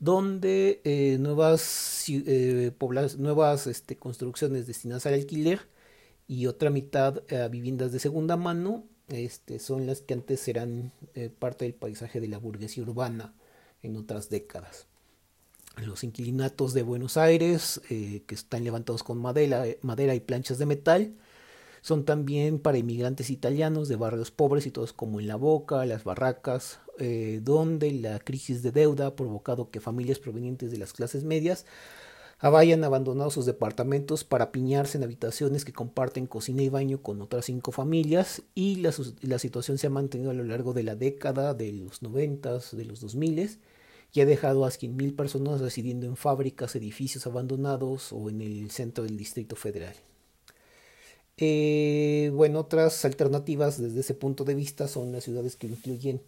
donde 0.00 0.80
eh, 0.84 1.18
nuevas, 1.20 2.04
eh, 2.08 2.72
nuevas 3.18 3.66
este, 3.66 3.96
construcciones 3.96 4.66
destinadas 4.66 5.06
al 5.06 5.14
alquiler 5.14 5.60
y 6.30 6.46
otra 6.46 6.70
mitad 6.70 7.24
a 7.32 7.48
viviendas 7.48 7.90
de 7.90 7.98
segunda 7.98 8.36
mano 8.36 8.84
este, 9.08 9.58
son 9.58 9.88
las 9.88 10.00
que 10.00 10.14
antes 10.14 10.46
eran 10.46 10.92
eh, 11.16 11.28
parte 11.28 11.64
del 11.64 11.74
paisaje 11.74 12.20
de 12.20 12.28
la 12.28 12.38
burguesía 12.38 12.84
urbana 12.84 13.34
en 13.82 13.96
otras 13.96 14.30
décadas. 14.30 14.86
Los 15.76 16.04
inquilinatos 16.04 16.72
de 16.72 16.84
Buenos 16.84 17.16
Aires, 17.16 17.80
que 17.88 18.22
están 18.28 18.62
levantados 18.62 19.02
con 19.02 19.18
madera, 19.18 19.64
madera 19.82 20.14
y 20.14 20.20
planchas 20.20 20.58
de 20.58 20.66
metal, 20.66 21.14
son 21.82 22.04
también 22.04 22.58
para 22.58 22.78
inmigrantes 22.78 23.30
italianos 23.30 23.88
de 23.88 23.96
barrios 23.96 24.30
pobres 24.30 24.66
y 24.66 24.70
todos 24.70 24.92
como 24.92 25.18
en 25.18 25.26
La 25.26 25.36
Boca, 25.36 25.84
Las 25.86 26.04
Barracas, 26.04 26.78
eh, 26.98 27.40
donde 27.42 27.92
la 27.92 28.18
crisis 28.18 28.62
de 28.62 28.72
deuda 28.72 29.06
ha 29.06 29.16
provocado 29.16 29.70
que 29.70 29.80
familias 29.80 30.18
provenientes 30.18 30.70
de 30.70 30.78
las 30.78 30.92
clases 30.92 31.24
medias 31.24 31.64
hayan 32.40 32.84
abandonado 32.84 33.30
sus 33.30 33.44
departamentos 33.44 34.24
para 34.24 34.50
piñarse 34.50 34.96
en 34.96 35.04
habitaciones 35.04 35.64
que 35.64 35.72
comparten 35.72 36.26
cocina 36.26 36.62
y 36.62 36.70
baño 36.70 37.02
con 37.02 37.20
otras 37.20 37.44
cinco 37.44 37.70
familias 37.70 38.42
y 38.54 38.76
la, 38.76 39.38
situación 39.38 39.76
se 39.78 39.86
ha 39.86 39.90
mantenido 39.90 40.30
a 40.30 40.34
lo 40.34 40.44
largo 40.44 40.72
de 40.72 40.82
la 40.82 40.96
década 40.96 41.52
de 41.52 41.72
los 41.72 42.02
noventas, 42.02 42.74
de 42.74 42.86
los 42.86 43.00
dos 43.00 43.14
miles 43.14 43.58
y 44.12 44.22
ha 44.22 44.26
dejado 44.26 44.64
a 44.64 44.70
mil 44.88 45.14
personas 45.14 45.60
residiendo 45.60 46.06
en 46.06 46.16
fábricas, 46.16 46.74
edificios 46.74 47.26
abandonados 47.26 48.12
o 48.12 48.30
en 48.30 48.40
el 48.40 48.70
centro 48.70 49.04
del 49.04 49.16
Distrito 49.16 49.54
Federal. 49.54 49.94
Eh, 51.36 52.30
bueno, 52.34 52.60
otras 52.60 53.04
alternativas 53.04 53.80
desde 53.80 54.00
ese 54.00 54.14
punto 54.14 54.44
de 54.44 54.54
vista 54.54 54.88
son 54.88 55.12
las 55.12 55.24
ciudades 55.24 55.56
que 55.56 55.66
incluyen 55.66 56.20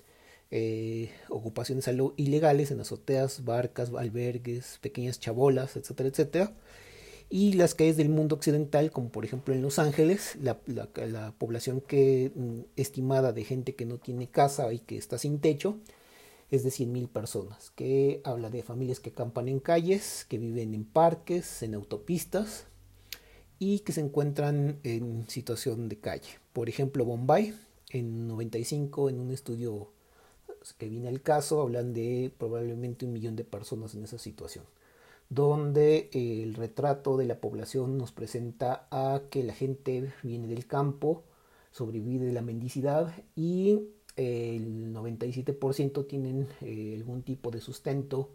eh, 0.55 1.11
ocupaciones 1.31 1.89
ilegales 2.17 2.71
en 2.71 2.81
azoteas, 2.81 3.43
barcas, 3.43 3.91
albergues, 3.97 4.79
pequeñas 4.83 5.19
chabolas, 5.19 5.77
etcétera, 5.77 6.11
etcétera. 6.11 6.53
Y 7.31 7.55
las 7.55 7.75
calles 7.75 7.97
del 7.97 8.11
mundo 8.11 8.37
occidental, 8.37 8.91
como 8.91 9.09
por 9.09 9.25
ejemplo 9.25 9.55
en 9.55 9.63
Los 9.63 9.79
Ángeles, 9.79 10.37
la, 10.43 10.59
población 11.39 11.83
mm, 11.91 12.61
estimada 12.77 13.33
de 13.33 13.45
gente 13.45 13.75
que 13.75 13.87
no 13.87 13.97
tiene 13.97 14.29
casa 14.29 14.71
y 14.75 14.81
que 14.81 14.99
está 14.99 15.17
sin 15.17 15.41
techo 15.41 15.79
es 16.51 16.65
de 16.65 16.69
100.000 16.69 17.09
personas, 17.09 17.71
que 17.71 18.21
habla 18.23 18.51
de 18.51 18.63
familias 18.63 19.01
que 19.01 19.09
acampan 19.09 19.49
en 19.49 19.59
calles, 19.59 20.27
que 20.29 20.37
viven 20.37 20.75
en 20.75 20.85
parques, 20.85 21.63
en 21.63 21.75
autopistas, 21.75 22.67
y 23.59 23.79
que 23.79 23.93
se 23.93 24.03
encuentran 24.03 24.81
en 24.83 25.27
situación 25.31 25.89
de 25.89 25.99
calle. 25.99 26.29
Por 26.53 26.69
ejemplo, 26.69 27.07
Bombay, 27.07 27.55
en 27.89 28.29
95, 28.29 29.09
en 29.09 29.19
un 29.19 29.31
estudio 29.31 29.93
que 30.79 30.89
viene 30.89 31.09
al 31.09 31.23
caso, 31.23 31.61
hablan 31.61 31.93
de 31.93 32.33
probablemente 32.39 33.05
un 33.05 33.13
millón 33.13 33.37
de 33.37 33.45
personas 33.45 33.95
en 33.95 34.05
esa 34.05 34.19
situación, 34.19 34.65
donde 35.29 36.11
el 36.13 36.55
retrato 36.55 37.17
de 37.17 37.27
la 37.27 37.41
población 37.41 37.99
nos 37.99 38.13
presenta 38.13 38.87
a 38.91 39.23
que 39.31 39.43
la 39.43 39.55
gente 39.55 40.13
viene 40.23 40.47
del 40.49 40.67
campo, 40.67 41.25
sobrevive 41.71 42.27
de 42.27 42.33
la 42.33 42.43
mendicidad 42.43 43.13
y 43.35 43.89
el 44.17 44.93
97% 44.93 46.07
tienen 46.07 46.47
eh, 46.61 46.95
algún 46.97 47.23
tipo 47.23 47.51
de 47.51 47.61
sustento 47.61 48.31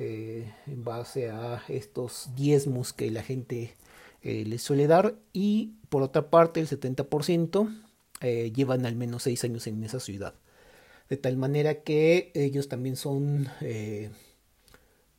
eh, 0.00 0.52
en 0.68 0.84
base 0.84 1.28
a 1.28 1.62
estos 1.68 2.30
diezmos 2.36 2.92
que 2.92 3.10
la 3.10 3.22
gente 3.24 3.74
eh, 4.22 4.44
les 4.44 4.62
suele 4.62 4.86
dar 4.86 5.16
y 5.32 5.74
por 5.88 6.02
otra 6.02 6.30
parte 6.30 6.60
el 6.60 6.68
70% 6.68 7.68
eh, 8.20 8.52
llevan 8.54 8.86
al 8.86 8.94
menos 8.94 9.24
6 9.24 9.42
años 9.44 9.66
en 9.66 9.82
esa 9.82 9.98
ciudad. 10.00 10.34
De 11.08 11.16
tal 11.16 11.36
manera 11.36 11.82
que 11.82 12.30
ellos 12.34 12.68
también 12.68 12.96
son 12.96 13.48
eh, 13.60 14.10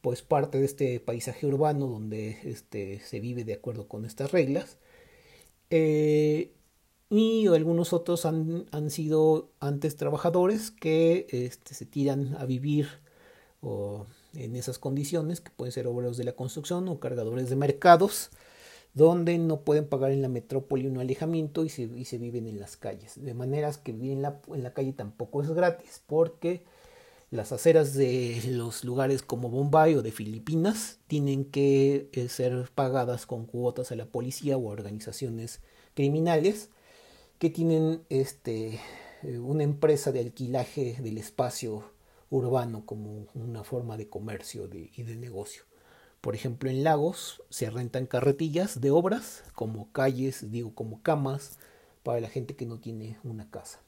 pues 0.01 0.21
parte 0.21 0.59
de 0.59 0.65
este 0.65 0.99
paisaje 0.99 1.47
urbano 1.47 1.87
donde 1.87 2.37
este, 2.43 2.99
se 2.99 3.19
vive 3.19 3.43
de 3.43 3.53
acuerdo 3.53 3.87
con 3.87 4.05
estas 4.05 4.31
reglas. 4.31 4.77
y 5.69 7.47
algunos 7.47 7.93
otros 7.93 8.25
han, 8.25 8.67
han, 8.71 8.91
sido 8.91 9.51
antes 9.59 9.95
trabajadores 9.95 10.71
que 10.71 11.27
este, 11.31 11.73
se 11.73 11.85
tiran 11.85 12.35
a 12.35 12.45
vivir 12.45 12.87
o 13.61 14.05
en 14.33 14.55
esas 14.55 14.79
condiciones, 14.79 15.41
que 15.41 15.51
pueden 15.51 15.71
ser 15.71 15.87
obreros 15.87 16.17
de 16.17 16.23
la 16.23 16.33
construcción 16.33 16.87
o 16.87 16.99
cargadores 16.99 17.49
de 17.49 17.55
mercados, 17.55 18.29
donde 18.99 19.37
no 19.37 19.61
pueden 19.61 19.87
pagar 19.87 20.11
en 20.11 20.21
la 20.21 20.27
metrópoli 20.27 20.85
un 20.85 20.97
alejamiento 20.97 21.63
y 21.63 21.69
se, 21.69 22.03
se 22.03 22.17
viven 22.17 22.47
en 22.47 22.59
las 22.59 22.75
calles. 22.75 23.13
De 23.23 23.33
maneras 23.33 23.77
que 23.77 23.93
vivir 23.93 24.11
en 24.11 24.21
la, 24.21 24.73
calle 24.73 24.91
tampoco 24.91 25.41
es 25.41 25.49
gratis 25.51 26.03
porque 26.05 26.65
las 27.31 27.53
aceras 27.53 27.93
de 27.93 28.41
los 28.47 28.83
lugares 28.83 29.21
como 29.21 29.49
Bombay 29.49 29.95
o 29.95 30.01
de 30.01 30.11
Filipinas 30.11 30.99
tienen 31.07 31.45
que 31.45 32.09
eh, 32.11 32.27
ser 32.27 32.69
pagadas 32.75 33.25
con 33.25 33.45
cuotas 33.45 33.93
a 33.93 33.95
la 33.95 34.05
policía 34.05 34.57
o 34.57 34.69
a 34.69 34.73
organizaciones 34.73 35.61
criminales 35.93 36.69
que 37.37 37.49
tienen 37.49 38.03
este 38.09 38.81
una 39.23 39.63
empresa 39.63 40.11
de 40.11 40.19
alquilaje 40.19 40.97
del 41.01 41.17
espacio 41.17 41.83
urbano 42.29 42.85
como 42.85 43.27
una 43.33 43.63
forma 43.63 43.95
de 43.95 44.09
comercio 44.09 44.69
y 44.73 45.03
de 45.03 45.15
negocio. 45.15 45.68
Por 46.21 46.35
ejemplo, 46.35 46.69
en 46.69 46.83
Lagos 46.83 47.41
se 47.49 47.69
rentan 47.69 48.05
carretillas 48.05 48.81
de 48.81 48.91
obras 48.91 49.43
como 49.53 49.91
calles, 49.91 50.51
digo, 50.51 50.75
como 50.75 51.01
camas 51.01 51.57
para 52.03 52.19
la 52.19 52.29
gente 52.29 52.55
que 52.55 52.65
no 52.65 52.79
tiene 52.79 53.17
una 53.23 53.49
casa. 53.49 53.79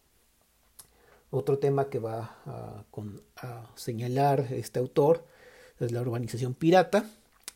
Otro 1.29 1.59
tema 1.59 1.89
que 1.89 1.99
va 1.99 2.37
a, 2.45 3.71
señalar 3.75 4.47
este 4.51 4.79
autor 4.79 5.25
es 5.79 5.91
la 5.91 6.01
urbanización 6.01 6.53
pirata. 6.53 7.09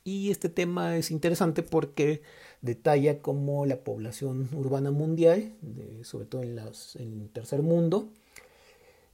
Y 0.04 0.30
este 0.30 0.50
tema 0.50 0.98
es 0.98 1.10
interesante 1.10 1.64
porque 1.64 2.22
detalla 2.62 3.22
cómo 3.22 3.66
la 3.66 3.78
población 3.78 4.50
urbana 4.54 4.92
mundial, 4.92 5.54
sobre 6.04 6.26
todo 6.26 6.44
en, 6.44 6.60
el 6.60 7.30
tercer 7.34 7.64
mundo, 7.64 8.10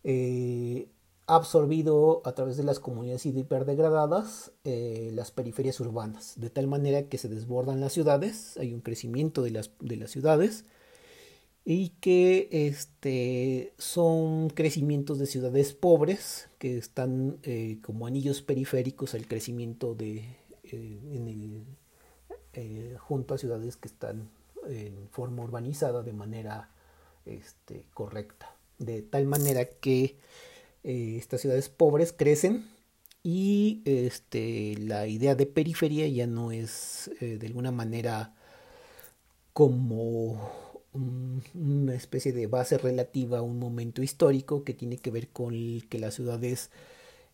eh, 0.04 0.88
absorbido 1.28 2.22
a 2.26 2.34
través 2.34 2.58
de 2.58 2.64
las 2.64 2.80
comunidades 2.80 3.26
hiperdegradadas 3.26 4.52
eh, 4.64 5.12
las 5.14 5.32
periferias 5.32 5.80
urbanas, 5.80 6.34
de 6.38 6.50
tal 6.50 6.68
manera 6.68 7.04
que 7.04 7.18
se 7.18 7.30
desbordan 7.30 7.80
las 7.80 7.94
ciudades, 7.94 8.58
hay 8.58 8.74
un 8.74 8.82
crecimiento 8.82 9.42
de 9.42 9.52
las, 9.52 9.72
de 9.80 9.98
las 9.98 10.12
ciudades 10.12 10.66
y 11.64 11.90
que 12.02 12.50
este, 12.52 13.74
son 13.78 14.50
crecimientos 14.50 15.20
de 15.20 15.28
ciudades 15.28 15.74
pobres 15.74 16.50
que 16.58 16.78
están 16.78 17.38
eh, 17.44 17.78
como 17.84 18.08
anillos 18.08 18.42
periféricos 18.42 19.14
al 19.14 19.28
crecimiento 19.28 19.94
de, 19.94 20.18
eh, 20.64 21.00
en 21.14 21.28
el, 22.54 22.98
junto 22.98 23.36
a 23.36 23.38
ciudades 23.38 23.78
que 23.78 23.88
están 23.88 24.30
en 24.68 25.08
forma 25.10 25.44
urbanizada 25.44 26.04
de 26.04 26.14
manera 26.14 26.70
este, 27.26 27.86
correcta, 27.94 28.56
de 28.80 29.02
tal 29.02 29.26
manera 29.26 29.66
que 29.66 30.18
eh, 30.84 31.18
estas 31.18 31.42
ciudades 31.42 31.70
pobres 31.70 32.14
crecen 32.14 32.68
y 33.24 33.84
este, 33.86 34.76
la 34.80 35.08
idea 35.08 35.36
de 35.36 35.46
periferia 35.46 36.08
ya 36.08 36.26
no 36.26 36.52
es 36.52 37.12
eh, 37.22 37.38
de 37.38 37.48
alguna 37.48 37.72
manera 37.72 38.34
como 39.54 40.52
una 41.54 41.94
especie 41.96 42.34
de 42.34 42.48
base 42.48 42.78
relativa 42.78 43.40
a 43.40 43.42
un 43.42 43.60
momento 43.60 44.02
histórico 44.04 44.64
que 44.64 44.74
tiene 44.74 44.98
que 44.98 45.12
ver 45.12 45.30
con 45.30 45.82
que 45.90 46.00
las 46.00 46.16
ciudades 46.16 46.72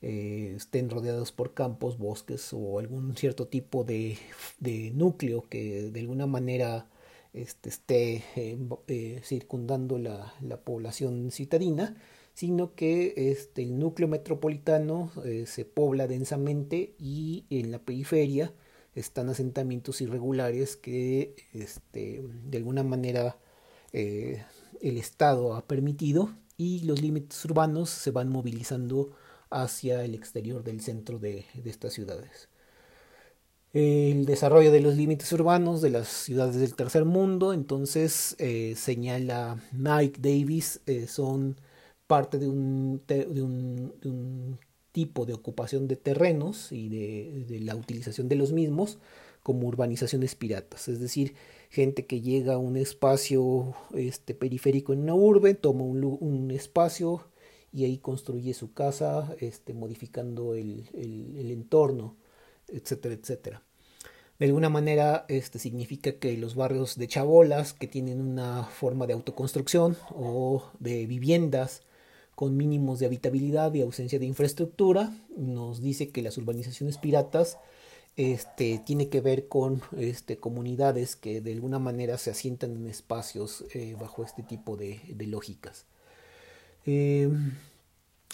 eh, 0.02 0.54
estén 0.58 0.90
rodeadas 0.90 1.32
por 1.32 1.54
campos, 1.54 1.98
bosques 1.98 2.54
o 2.54 2.80
algún 2.80 3.16
cierto 3.16 3.48
tipo 3.48 3.84
de, 3.84 4.18
núcleo 4.94 5.48
que 5.50 5.90
de 5.92 6.00
alguna 6.02 6.28
manera 6.28 6.88
este, 7.34 7.70
esté 7.70 8.24
circundando 9.24 9.98
la, 9.98 10.34
la 10.42 10.58
población 10.62 11.32
citadina 11.32 11.96
sino 12.38 12.76
que 12.76 13.16
este, 13.32 13.64
el 13.64 13.80
núcleo 13.80 14.08
metropolitano 14.08 15.12
eh, 15.26 15.46
se 15.48 15.66
pobla 15.66 16.06
densamente 16.06 16.94
y 17.00 17.46
en 17.50 17.72
la 17.72 17.80
periferia 17.80 18.54
están 18.94 19.30
asentamientos 19.30 20.02
irregulares 20.02 20.78
que 20.78 21.34
este, 21.54 22.24
de 22.46 22.58
alguna 22.60 22.84
manera 22.84 23.40
eh, 23.92 24.44
el 24.82 24.98
Estado 25.00 25.56
ha 25.56 25.66
permitido 25.66 26.30
y 26.58 26.82
los 26.82 27.02
límites 27.02 27.44
urbanos 27.44 27.90
se 27.90 28.12
van 28.12 28.30
movilizando 28.30 29.16
hacia 29.50 30.04
el 30.04 30.14
exterior 30.14 30.64
del 30.64 30.82
centro 30.82 31.18
de, 31.18 31.46
estas 31.66 31.94
ciudades. 31.94 32.50
El 33.74 34.28
desarrollo 34.28 34.72
de 34.72 34.82
los 34.82 34.96
límites 34.96 35.34
urbanos 35.34 35.82
de 35.82 35.90
las 35.90 36.08
ciudades 36.08 36.58
del 36.58 36.76
tercer 36.76 37.04
mundo, 37.04 37.52
entonces 37.52 38.36
eh, 38.38 38.76
señala 38.78 39.60
Mike 39.72 40.20
Davis, 40.22 40.82
son 41.08 41.58
parte 42.08 42.40
de 42.40 42.48
un, 42.48 43.02
tipo 44.92 45.28
de 45.28 45.34
ocupación 45.34 45.88
de 45.88 45.96
terrenos 45.96 46.72
y 46.72 46.90
de, 46.90 47.60
la 47.60 47.76
utilización 47.76 48.30
de 48.30 48.36
los 48.36 48.52
mismos 48.52 48.98
como 49.44 49.68
urbanizaciones 49.68 50.34
piratas, 50.36 50.88
es 50.88 51.00
decir, 51.00 51.36
gente 51.70 52.06
que 52.06 52.20
llega 52.20 52.56
a 52.56 52.58
un 52.58 52.76
espacio 52.76 53.76
este, 53.94 54.34
periférico 54.34 54.94
en 54.94 55.02
una 55.02 55.14
urbe, 55.14 55.54
toma 55.54 55.84
un, 55.84 56.52
espacio 56.52 57.28
y 57.72 57.86
ahí 57.86 57.98
construye 57.98 58.54
su 58.54 58.74
casa, 58.74 59.36
este, 59.40 59.74
modificando 59.74 60.56
el, 60.56 60.90
el, 60.94 61.52
entorno, 61.52 62.18
etcétera, 62.68 63.14
etcétera. 63.14 63.64
De 64.40 64.48
alguna 64.48 64.70
manera, 64.70 65.26
este 65.30 65.60
significa 65.60 66.14
que 66.14 66.38
los 66.38 66.56
barrios 66.56 66.98
de 66.98 67.08
chabolas 67.08 67.74
que 67.74 67.88
tienen 67.88 68.20
una 68.20 68.64
forma 68.64 69.08
de 69.08 69.14
autoconstrucción 69.14 69.96
o 70.10 70.72
de 70.80 71.06
viviendas 71.06 71.84
con 72.38 72.56
mínimos 72.56 73.00
de 73.00 73.08
habitabilidad 73.08 73.74
y 73.74 73.82
ausencia 73.82 74.20
de 74.20 74.28
infraestructura. 74.28 75.12
Nos 75.36 75.82
dice 75.82 76.10
que 76.10 76.22
las 76.22 76.38
urbanizaciones 76.38 77.00
piratas 77.00 77.58
este, 78.16 78.80
tiene 78.86 79.10
que 79.10 79.22
ver 79.22 79.48
con 79.48 79.82
este, 79.98 80.38
comunidades 80.38 81.16
que 81.16 81.42
de 81.42 81.54
alguna 81.54 81.80
manera 81.80 82.16
se 82.20 82.30
asientan 82.30 82.76
en 82.76 82.86
espacios 82.86 83.66
eh, 83.74 83.96
bajo 84.00 84.24
este 84.24 84.44
tipo 84.44 84.78
de, 84.78 85.02
lógicas. 85.18 85.86
Em, 86.86 87.54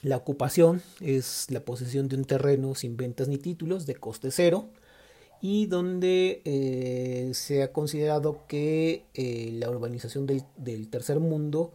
la 0.01 0.17
ocupación 0.17 0.81
es 0.99 1.49
la 1.49 1.61
posesión 1.61 2.09
de 2.09 2.17
un 2.17 2.25
terreno 2.25 2.75
sin 2.75 2.97
ventas 2.97 3.29
ni 3.29 3.37
títulos 3.37 3.85
de 3.85 3.95
coste 3.95 4.31
cero 4.31 4.67
y 5.39 5.67
donde 5.67 6.41
eh, 6.43 7.31
se 7.35 7.63
ha 7.63 7.71
considerado 7.71 8.41
que 8.49 9.05
eh, 9.13 9.51
la 9.53 9.69
urbanización 9.69 10.27
del 10.27 10.89
tercer 10.89 11.21
mundo 11.21 11.71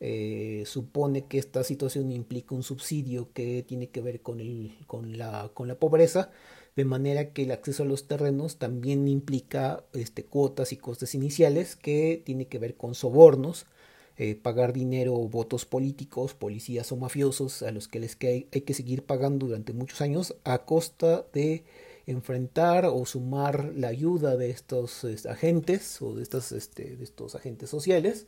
eh, 0.00 0.62
supone 0.66 1.26
que 1.26 1.38
esta 1.38 1.64
situación 1.64 2.12
implica 2.12 2.54
un 2.54 2.62
subsidio 2.62 3.32
que 3.32 3.64
tiene 3.66 3.88
que 3.88 4.00
ver 4.00 4.20
con, 4.20 4.40
el, 4.40 4.76
con, 4.86 5.18
la, 5.18 5.50
con 5.54 5.66
la 5.66 5.74
pobreza, 5.76 6.30
de 6.76 6.84
manera 6.84 7.32
que 7.32 7.42
el 7.42 7.50
acceso 7.50 7.82
a 7.82 7.86
los 7.86 8.06
terrenos 8.06 8.58
también 8.58 9.08
implica 9.08 9.84
este, 9.94 10.24
cuotas 10.24 10.72
y 10.72 10.76
costes 10.76 11.14
iniciales 11.16 11.74
que 11.74 12.22
tiene 12.24 12.46
que 12.46 12.60
ver 12.60 12.76
con 12.76 12.94
sobornos, 12.94 13.66
eh, 14.16 14.36
pagar 14.36 14.72
dinero 14.72 15.14
o 15.14 15.28
votos 15.28 15.64
políticos, 15.64 16.34
policías 16.34 16.92
o 16.92 16.96
mafiosos 16.96 17.62
a 17.62 17.72
los 17.72 17.88
que 17.88 18.00
les 18.00 18.14
que 18.14 18.48
hay, 18.52 18.60
que 18.60 18.74
seguir 18.74 19.04
pagando 19.04 19.46
durante 19.46 19.72
muchos 19.72 20.00
años 20.00 20.36
a 20.44 20.58
costa 20.64 21.26
de 21.32 21.64
enfrentar 22.06 22.86
o 22.86 23.04
sumar 23.06 23.72
la 23.74 23.88
ayuda 23.88 24.36
de 24.36 24.50
estos 24.50 25.04
este, 25.04 25.28
agentes 25.28 26.00
o 26.00 26.14
de, 26.14 26.22
estas, 26.22 26.52
este, 26.52 26.96
de 26.96 27.04
estos 27.04 27.34
agentes 27.34 27.70
sociales 27.70 28.26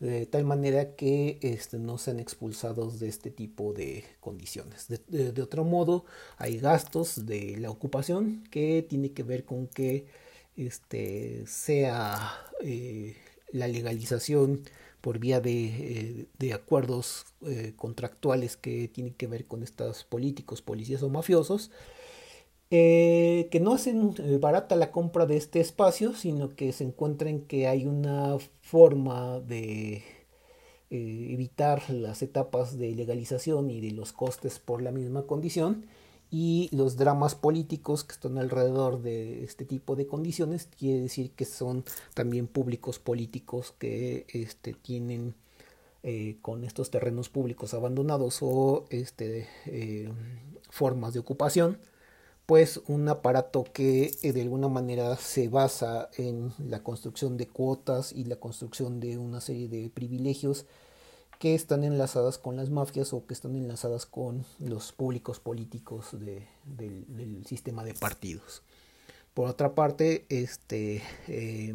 de 0.00 0.26
tal 0.26 0.44
manera 0.44 0.96
que 0.96 1.38
este, 1.40 1.78
no 1.78 1.98
sean 1.98 2.20
expulsados 2.20 3.00
de 3.00 3.08
este 3.08 3.30
tipo 3.30 3.72
de 3.72 4.04
condiciones. 4.20 4.86
De, 4.88 5.42
otro 5.42 5.64
modo, 5.64 6.04
hay 6.36 6.58
gastos 6.58 7.26
de 7.26 7.56
la 7.58 7.70
ocupación 7.70 8.44
que 8.50 8.84
tiene 8.88 9.12
que 9.12 9.22
ver 9.22 9.44
con 9.44 9.66
que 9.66 10.06
este, 10.56 11.44
sea 11.46 12.32
eh, 12.62 13.16
la 13.52 13.68
legalización 13.68 14.62
por 15.00 15.18
vía 15.18 15.40
de, 15.40 16.26
eh, 16.40 16.52
acuerdos 16.52 17.26
eh, 17.46 17.74
contractuales 17.76 18.56
que 18.56 18.88
tienen 18.88 19.12
que 19.12 19.26
ver 19.26 19.44
con 19.46 19.62
estos 19.62 20.02
políticos, 20.04 20.62
policías 20.62 21.02
o 21.02 21.10
mafiosos, 21.10 21.70
eh, 22.76 23.46
que 23.52 23.60
no 23.60 23.74
hacen 23.74 24.16
eh, 24.18 24.36
barata 24.40 24.74
la 24.74 24.90
compra 24.90 25.26
de 25.26 25.36
este 25.36 25.60
espacio, 25.60 26.12
sino 26.12 26.56
que 26.56 26.72
se 26.72 26.82
encuentran 26.82 27.42
que 27.42 27.68
hay 27.68 27.86
una 27.86 28.36
forma 28.62 29.38
de 29.38 30.02
eh, 30.90 31.28
evitar 31.30 31.88
las 31.88 32.20
etapas 32.22 32.76
de 32.76 32.92
legalización 32.96 33.70
y 33.70 33.80
de 33.80 33.92
los 33.92 34.12
costes 34.12 34.58
por 34.58 34.82
la 34.82 34.90
misma 34.90 35.22
condición 35.22 35.86
y 36.32 36.68
los 36.72 36.96
dramas 36.96 37.36
políticos 37.36 38.02
que 38.02 38.14
están 38.14 38.38
alrededor 38.38 39.02
de 39.02 39.44
este 39.44 39.64
tipo 39.64 39.94
de 39.94 40.08
condiciones 40.08 40.68
quiere 40.76 41.02
decir 41.02 41.30
que 41.30 41.44
son 41.44 41.84
también 42.12 42.48
públicos 42.48 42.98
políticos 42.98 43.72
que 43.78 44.26
este, 44.32 44.74
tienen 44.74 45.36
con 46.42 46.64
estos 46.64 46.90
terrenos 46.90 47.28
públicos 47.28 47.72
abandonados 47.72 48.40
o 48.42 48.84
este, 48.90 49.48
formas 50.70 51.14
de 51.14 51.20
ocupación 51.20 51.78
pues 52.46 52.80
un 52.88 53.08
aparato 53.08 53.64
que 53.64 54.16
eh, 54.22 54.32
de 54.32 54.42
alguna 54.42 54.68
manera 54.68 55.16
se 55.16 55.48
basa 55.48 56.10
en 56.16 56.52
la 56.58 56.82
construcción 56.82 57.36
de 57.36 57.48
cuotas 57.48 58.12
y 58.12 58.24
la 58.24 58.36
construcción 58.36 59.00
de 59.00 59.16
una 59.16 59.40
serie 59.40 59.68
de 59.68 59.88
privilegios 59.88 60.66
que 61.38 61.54
están 61.54 61.84
enlazadas 61.84 62.38
con 62.38 62.56
las 62.56 62.70
mafias 62.70 63.12
o 63.12 63.26
que 63.26 63.34
están 63.34 63.56
enlazadas 63.56 64.06
con 64.06 64.44
los 64.58 64.92
públicos 64.92 65.40
políticos 65.40 66.08
del, 66.12 67.44
sistema 67.46 67.84
de 67.84 67.94
partidos. 67.94 68.62
Por 69.32 69.48
otra 69.48 69.74
parte, 69.74 70.26
este, 70.28 71.02
eh, 71.26 71.74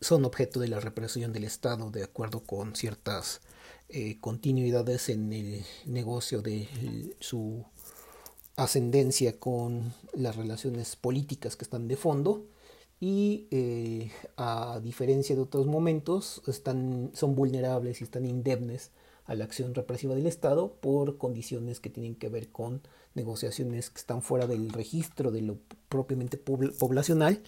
son 0.00 0.24
objeto 0.24 0.60
de 0.60 0.68
la 0.68 0.80
represión 0.80 1.32
del 1.32 1.44
Estado 1.44 1.90
de 1.90 2.04
acuerdo 2.04 2.40
con 2.40 2.76
ciertas 2.76 3.40
eh, 3.88 4.18
continuidades 4.20 5.08
en 5.08 5.32
el 5.32 5.64
negocio 5.86 6.42
de 6.42 6.68
su 7.20 7.64
ascendencia 8.56 9.38
con 9.38 9.92
las 10.14 10.36
relaciones 10.36 10.96
políticas 10.96 11.56
que 11.56 11.64
están 11.64 11.88
de 11.88 11.96
fondo 11.96 12.46
y 12.98 13.46
eh, 13.50 14.10
a 14.36 14.80
diferencia 14.82 15.36
de 15.36 15.42
otros 15.42 15.66
momentos 15.66 16.42
están, 16.46 17.10
son 17.14 17.34
vulnerables 17.34 18.00
y 18.00 18.04
están 18.04 18.24
indemnes 18.24 18.90
a 19.26 19.34
la 19.34 19.44
acción 19.44 19.74
represiva 19.74 20.14
del 20.14 20.26
Estado 20.26 20.72
por 20.80 21.18
condiciones 21.18 21.80
que 21.80 21.90
tienen 21.90 22.14
que 22.14 22.28
ver 22.28 22.48
con 22.48 22.80
negociaciones 23.14 23.90
que 23.90 23.98
están 23.98 24.22
fuera 24.22 24.46
del 24.46 24.70
registro 24.70 25.30
de 25.30 25.42
lo 25.42 25.58
propiamente 25.88 26.38
poblacional 26.38 27.42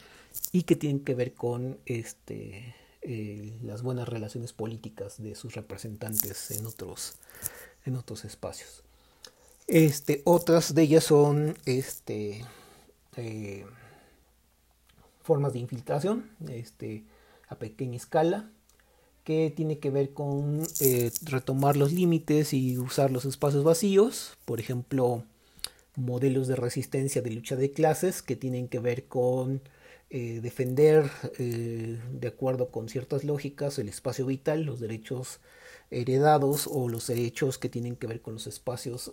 y 0.52 0.64
que 0.64 0.76
tienen 0.76 1.04
que 1.04 1.14
ver 1.14 1.34
con 1.34 1.78
este, 1.86 2.74
eh, 3.02 3.56
las 3.62 3.82
buenas 3.82 4.08
relaciones 4.08 4.52
políticas 4.52 5.22
de 5.22 5.34
sus 5.34 5.54
representantes 5.54 6.50
en 6.50 6.66
otros, 6.66 7.14
en 7.86 7.96
otros 7.96 8.24
espacios. 8.24 8.82
Este, 9.68 10.22
otras 10.24 10.74
de 10.74 10.82
ellas 10.82 11.04
son 11.04 11.54
este, 11.66 12.42
eh, 13.16 13.66
formas 15.22 15.52
de 15.52 15.58
infiltración 15.58 16.30
este, 16.48 17.04
a 17.48 17.56
pequeña 17.58 17.98
escala, 17.98 18.50
que 19.24 19.52
tiene 19.54 19.78
que 19.78 19.90
ver 19.90 20.14
con 20.14 20.62
eh, 20.80 21.10
retomar 21.24 21.76
los 21.76 21.92
límites 21.92 22.54
y 22.54 22.78
usar 22.78 23.10
los 23.10 23.26
espacios 23.26 23.62
vacíos, 23.62 24.38
por 24.46 24.58
ejemplo, 24.58 25.22
modelos 25.96 26.48
de 26.48 26.56
resistencia 26.56 27.20
de 27.20 27.32
lucha 27.32 27.54
de 27.54 27.70
clases 27.70 28.22
que 28.22 28.36
tienen 28.36 28.68
que 28.68 28.78
ver 28.78 29.04
con 29.04 29.60
eh, 30.08 30.40
defender 30.40 31.10
de 31.36 32.26
acuerdo 32.26 32.70
con 32.70 32.88
ciertas 32.88 33.22
lógicas 33.22 33.78
el 33.78 33.90
espacio 33.90 34.24
vital, 34.24 34.62
los 34.62 34.80
derechos 34.80 35.40
heredados 35.90 36.68
o 36.70 36.88
los 36.88 37.06
derechos 37.06 37.58
que 37.58 37.68
tienen 37.68 37.96
que 37.96 38.06
ver 38.06 38.20
con 38.20 38.34
los 38.34 38.46
espacios 38.46 39.12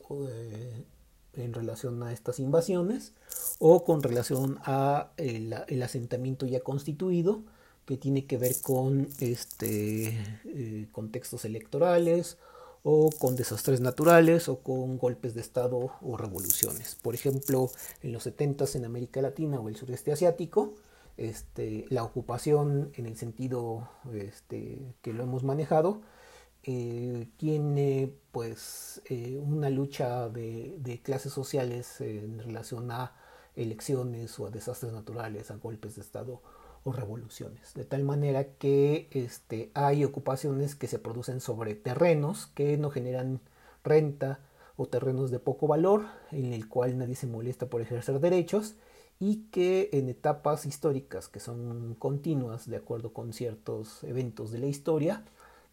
en 1.33 1.53
relación 1.53 2.01
a 2.03 2.13
estas 2.13 2.39
invasiones 2.39 3.13
o 3.59 3.83
con 3.83 4.03
relación 4.03 4.59
a 4.63 5.11
el 5.17 5.83
asentamiento 5.83 6.45
ya 6.45 6.59
constituido 6.59 7.43
que 7.85 7.97
tiene 7.97 8.25
que 8.25 8.38
ver 8.38 8.55
con 8.61 9.07
este, 9.19 10.07
eh, 10.45 10.88
contextos 10.91 11.45
electorales 11.45 12.38
o 12.83 13.09
con 13.11 13.35
desastres 13.35 13.81
naturales 13.81 14.49
o 14.49 14.59
con 14.59 14.97
golpes 14.97 15.33
de 15.33 15.41
Estado 15.41 15.91
o 16.01 16.17
revoluciones. 16.17 16.95
Por 16.95 17.15
ejemplo, 17.15 17.69
en 18.01 18.11
los 18.11 18.23
70 18.23 18.65
en 18.75 18.85
América 18.85 19.21
Latina 19.21 19.59
o 19.59 19.69
el 19.69 19.75
sureste 19.75 20.11
asiático, 20.11 20.73
este, 21.17 21.85
la 21.89 22.03
ocupación 22.03 22.91
en 22.95 23.05
el 23.05 23.17
sentido 23.17 23.89
este, 24.13 24.95
que 25.01 25.13
lo 25.13 25.23
hemos 25.23 25.43
manejado 25.43 26.01
eh, 26.67 27.28
tiene 27.38 28.12
pues 28.32 29.01
eh, 29.06 29.39
una 29.39 29.69
lucha 29.69 30.30
de, 30.30 30.99
clases 31.04 31.32
sociales 31.32 32.01
en 32.01 32.39
relación 32.39 32.89
a 32.89 33.13
elecciones 33.56 34.39
o 34.39 34.47
a 34.47 34.49
desastres 34.49 34.91
naturales, 34.91 35.51
a 35.51 35.58
golpes 35.58 35.95
de 35.95 36.01
Estado 36.01 36.41
o 36.84 36.91
revoluciones. 36.91 37.73
De 37.75 37.86
tal 37.86 38.04
manera 38.04 38.54
que 38.58 39.08
este, 39.12 39.71
hay 39.75 40.04
ocupaciones 40.04 40.75
que 40.75 40.88
se 40.88 40.99
producen 40.99 41.39
sobre 41.39 41.75
terrenos 41.75 42.47
que 42.47 42.78
no 42.78 42.89
generan 42.89 43.41
renta 43.84 44.39
o 44.75 44.88
terrenos 44.88 45.32
de 45.32 45.39
poco 45.39 45.67
valor, 45.67 46.06
en 46.32 46.51
el 46.51 46.67
cual 46.67 46.97
nadie 46.97 47.15
se 47.15 47.28
molesta 47.28 47.67
por 47.67 47.82
ejercer 47.82 48.19
derechos 48.19 48.75
y 49.19 49.47
que 49.51 49.89
en 49.93 50.10
etapas 50.10 50.65
históricas 50.65 51.30
que 51.30 51.39
son 51.39 51.95
continuas 51.95 52.67
de 52.67 52.78
acuerdo 52.78 53.13
con 53.13 53.34
ciertos 53.34 54.04
eventos 54.04 54.51
de 54.51 54.60
la 54.60 54.65
historia, 54.65 55.23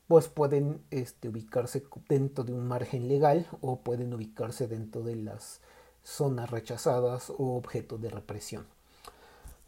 pues 0.06 0.28
pueden 0.28 0.82
este, 0.90 1.28
ubicarse 1.28 1.84
dentro 2.08 2.44
de 2.44 2.52
un 2.52 2.66
margen 2.66 3.08
legal 3.08 3.46
o 3.60 3.80
pueden 3.80 4.12
ubicarse 4.12 4.66
dentro 4.66 5.02
de 5.02 5.16
las 5.16 5.60
zonas 6.02 6.50
rechazadas 6.50 7.30
o 7.30 7.56
objetos 7.56 8.00
de 8.00 8.10
represión. 8.10 8.66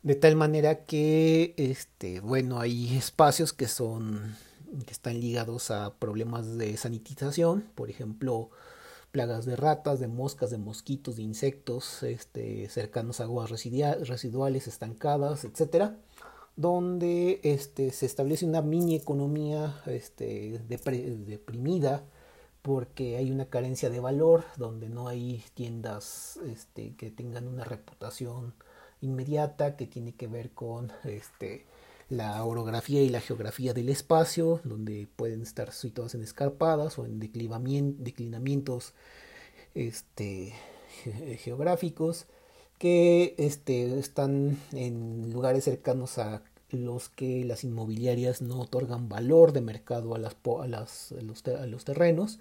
De 0.02 0.14
tal 0.14 0.36
manera 0.36 0.84
que, 0.84 1.54
este, 1.56 2.20
bueno, 2.20 2.60
hay 2.60 2.94
espacios 2.96 3.54
que 3.54 3.68
son, 3.68 4.36
que 4.84 4.92
están 4.92 5.18
ligados 5.18 5.70
a 5.70 5.94
problemas 5.94 6.58
de 6.58 6.76
sanitización, 6.76 7.64
por 7.74 7.88
ejemplo, 7.88 8.50
plagas 9.12 9.46
de 9.46 9.56
ratas, 9.56 10.00
de 10.00 10.08
moscas, 10.08 10.50
de 10.50 10.58
mosquitos, 10.58 11.16
de 11.16 11.22
insectos, 11.22 12.02
este, 12.02 12.68
cercanos 12.68 13.20
a 13.20 13.24
aguas 13.24 13.48
residuales, 13.48 14.66
estancadas, 14.66 15.44
etcétera, 15.44 15.96
donde 16.56 17.40
este, 17.42 17.90
se 17.90 18.06
establece 18.06 18.46
una 18.46 18.62
mini 18.62 18.94
economía 18.94 19.82
este, 19.86 20.60
deprimida 20.68 22.04
porque 22.62 23.16
hay 23.16 23.30
una 23.30 23.46
carencia 23.46 23.90
de 23.90 24.00
valor, 24.00 24.44
donde 24.56 24.88
no 24.88 25.08
hay 25.08 25.44
tiendas 25.54 26.38
este, 26.46 26.94
que 26.96 27.10
tengan 27.10 27.46
una 27.46 27.64
reputación 27.64 28.54
inmediata 29.00 29.76
que 29.76 29.86
tiene 29.86 30.14
que 30.14 30.28
ver 30.28 30.52
con 30.52 30.90
este, 31.04 31.66
la 32.08 32.42
orografía 32.44 33.02
y 33.02 33.10
la 33.10 33.20
geografía 33.20 33.74
del 33.74 33.90
espacio, 33.90 34.60
donde 34.64 35.08
pueden 35.14 35.42
estar 35.42 35.72
situadas 35.72 36.14
en 36.14 36.22
escarpadas 36.22 36.98
o 36.98 37.04
en 37.04 37.20
declinamientos 37.20 38.94
este, 39.74 40.54
geográficos 41.38 42.26
que 42.84 43.34
este, 43.38 43.98
están 43.98 44.58
en 44.72 45.32
lugares 45.32 45.64
cercanos 45.64 46.18
a 46.18 46.42
los 46.68 47.08
que 47.08 47.42
las 47.46 47.64
inmobiliarias 47.64 48.42
no 48.42 48.60
otorgan 48.60 49.08
valor 49.08 49.54
de 49.54 49.62
mercado 49.62 50.14
a, 50.14 50.18
las, 50.18 50.36
a, 50.44 50.66
las, 50.66 51.10
a 51.10 51.66
los 51.66 51.84
terrenos 51.86 52.40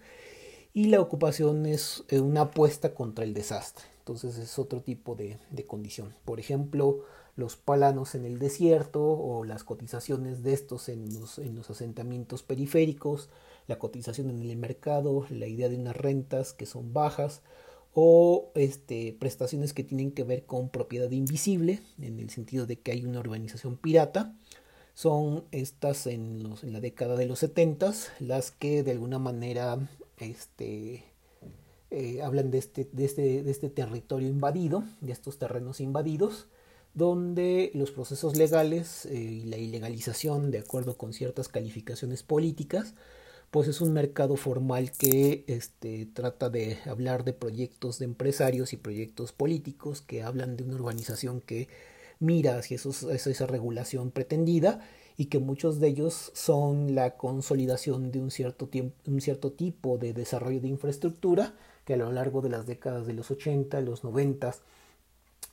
y 0.73 0.87
la 0.87 0.99
ocupación 0.99 1.65
es 1.65 2.03
una 2.11 2.41
apuesta 2.41 2.93
contra 2.93 3.23
el 3.23 3.33
desastre. 3.33 3.85
Entonces 3.99 4.37
es 4.37 4.59
otro 4.59 4.81
tipo 4.81 5.15
de, 5.15 5.37
condición. 5.65 6.13
Por 6.25 6.41
ejemplo, 6.41 7.05
los 7.37 7.55
palanos 7.55 8.13
en 8.13 8.25
el 8.25 8.37
desierto 8.37 9.01
o 9.01 9.45
las 9.45 9.63
cotizaciones 9.63 10.43
de 10.43 10.51
estos 10.51 10.89
en 10.89 11.13
los, 11.13 11.39
en 11.39 11.55
los 11.55 11.69
asentamientos 11.69 12.43
periféricos, 12.43 13.29
la 13.67 13.79
cotización 13.79 14.29
en 14.29 14.41
el 14.41 14.57
mercado, 14.57 15.25
la 15.29 15.47
idea 15.47 15.69
de 15.69 15.77
unas 15.77 15.95
rentas 15.95 16.51
que 16.51 16.65
son 16.65 16.91
bajas 16.91 17.41
o 17.93 18.51
este, 18.55 19.15
prestaciones 19.19 19.73
que 19.73 19.83
tienen 19.83 20.11
que 20.11 20.23
ver 20.23 20.45
con 20.45 20.69
propiedad 20.69 21.11
invisible, 21.11 21.81
en 22.01 22.19
el 22.19 22.29
sentido 22.29 22.65
de 22.65 22.79
que 22.79 22.91
hay 22.91 23.05
una 23.05 23.19
urbanización 23.19 23.77
pirata, 23.77 24.35
son 24.93 25.45
estas 25.51 26.07
en, 26.07 26.43
los, 26.43 26.63
en 26.63 26.73
la 26.73 26.79
década 26.79 27.15
de 27.15 27.25
los 27.25 27.39
70 27.39 27.93
las 28.19 28.51
que 28.51 28.83
de 28.83 28.91
alguna 28.91 29.17
manera 29.19 29.79
este, 30.17 31.03
eh, 31.89 32.21
hablan 32.21 32.51
de 32.51 32.59
este, 32.59 32.87
de, 32.91 33.05
este, 33.05 33.43
de 33.43 33.51
este 33.51 33.69
territorio 33.69 34.27
invadido, 34.27 34.83
de 35.01 35.11
estos 35.11 35.37
terrenos 35.37 35.79
invadidos, 35.79 36.47
donde 36.93 37.71
los 37.73 37.91
procesos 37.91 38.37
legales 38.37 39.05
eh, 39.05 39.15
y 39.15 39.43
la 39.45 39.57
ilegalización, 39.57 40.51
de 40.51 40.59
acuerdo 40.59 40.95
con 40.97 41.13
ciertas 41.13 41.47
calificaciones 41.47 42.23
políticas, 42.23 42.93
pues 43.53 43.67
es 43.67 43.81
un 43.81 43.93
mercado 43.93 44.35
formal 44.35 44.91
que 44.91 45.43
este, 45.45 46.07
trata 46.07 46.49
de 46.49 46.79
hablar 46.87 47.23
de 47.23 47.33
proyectos 47.33 47.99
de 47.99 48.05
empresarios 48.05 48.73
y 48.73 48.77
proyectos 48.77 49.31
políticos 49.31 50.01
que 50.01 50.23
hablan 50.23 50.57
de 50.57 50.63
una 50.63 50.73
urbanización 50.73 51.39
que 51.39 51.67
mira 52.17 52.57
hacia 52.57 52.73
esos, 52.73 53.03
esa 53.03 53.45
regulación 53.45 54.09
pretendida 54.09 54.79
y 55.17 55.25
que 55.25 55.37
muchos 55.37 55.79
de 55.79 55.89
ellos 55.89 56.31
son 56.33 56.95
la 56.95 57.15
consolidación 57.15 58.11
de 58.11 58.21
un 58.21 58.31
cierto, 58.31 58.69
tiempo, 58.69 58.95
un 59.05 59.21
cierto 59.21 59.51
tipo 59.51 59.99
de 59.99 60.13
desarrollo 60.13 60.59
de 60.59 60.69
infraestructura 60.69 61.53
que 61.85 61.93
a 61.93 61.97
lo 61.97 62.11
largo 62.11 62.41
de 62.41 62.49
las 62.49 62.65
décadas 62.65 63.05
de 63.05 63.13
los 63.13 63.29
80, 63.29 63.81
los 63.81 64.03
90, 64.03 64.51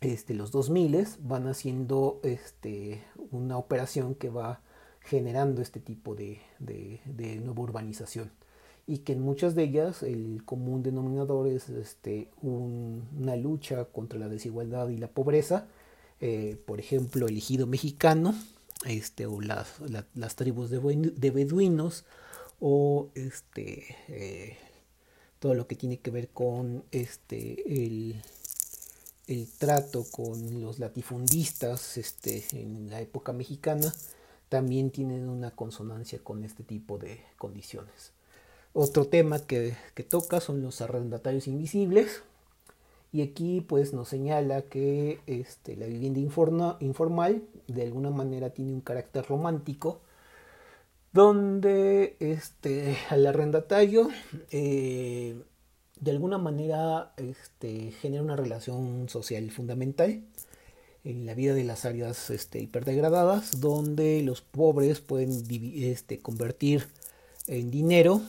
este, 0.01 0.33
los 0.33 0.53
2000 0.53 1.07
van 1.19 1.49
haciendo 1.49 2.19
este, 2.23 3.05
una 3.31 3.59
operación 3.59 4.15
que 4.15 4.31
va 4.31 4.63
generando 5.11 5.61
este 5.61 5.81
tipo 5.81 6.15
de, 6.15 6.41
nueva 7.43 7.61
urbanización. 7.61 8.31
Y 8.87 8.99
que 8.99 9.13
en 9.13 9.21
muchas 9.21 9.57
de 9.57 9.65
ellas 9.65 10.05
el 10.05 10.43
común 10.45 10.85
denominador 10.85 11.49
es 11.49 11.69
este, 11.69 12.29
una 12.43 13.35
lucha 13.37 13.87
contra 13.87 14.21
la 14.21 14.29
desigualdad 14.29 14.89
y 14.89 14.99
la 14.99 15.09
pobreza, 15.09 15.67
eh, 16.21 16.57
por 16.65 16.79
ejemplo 16.79 17.27
el 17.27 17.37
ejido 17.37 17.67
mexicano 17.67 18.35
este, 18.87 19.27
o 19.27 19.41
las, 19.41 20.37
tribus 20.37 20.71
de, 20.71 21.31
beduinos 21.31 22.05
o 22.61 23.11
este, 23.15 23.97
eh, 24.09 24.59
todo 25.41 25.55
lo 25.55 25.67
que 25.67 25.77
tiene 25.77 25.99
que 25.99 26.11
ver 26.11 26.29
con 26.29 26.85
el, 26.93 28.23
trato 29.59 30.05
con 30.11 30.61
los 30.61 30.79
latifundistas 30.79 31.99
en 32.53 32.91
la 32.91 33.01
época 33.01 33.33
mexicana 33.33 33.93
también 34.51 34.91
tienen 34.91 35.31
una 35.31 35.53
consonancia 35.53 36.19
con 36.23 36.45
este 36.45 36.63
tipo 36.63 36.99
de 36.99 37.25
condiciones. 37.39 38.13
Otro 38.75 39.07
tema 39.07 39.39
que, 39.39 39.75
que 39.95 40.03
toca 40.03 40.41
son 40.41 40.61
los 40.61 40.83
arrendatarios 40.83 41.49
invisibles 41.49 42.23
y 43.13 43.23
aquí 43.23 43.61
pues 43.61 43.93
nos 43.93 44.09
señala 44.09 44.63
que 44.63 45.21
este, 45.27 45.77
la 45.77 45.87
vivienda 45.87 46.21
informal 46.81 47.43
de 47.67 47.83
alguna 47.83 48.11
manera 48.11 48.51
tiene 48.51 48.73
un 48.73 48.81
carácter 48.81 49.25
romántico 49.27 50.01
donde 51.13 52.17
este, 52.21 52.97
al 53.09 53.27
arrendatario 53.27 54.09
eh, 54.51 55.41
de 56.01 56.11
alguna 56.11 56.39
manera 56.39 57.13
este, 57.17 57.93
genera 57.93 58.23
una 58.23 58.37
relación 58.37 59.09
social 59.09 59.51
fundamental 59.51 60.23
en 61.05 61.27
la 61.27 61.35
vida 61.35 61.55
de 61.55 61.65
las 61.65 61.85
áreas 61.85 62.31
este, 62.31 62.61
hiperdegradadas, 62.61 63.61
donde 63.61 64.23
los 64.23 64.43
pobres 64.43 65.01
pueden 65.01 65.45
este, 65.51 66.19
convertir 66.19 66.89
en 67.47 67.71
dinero 67.71 68.21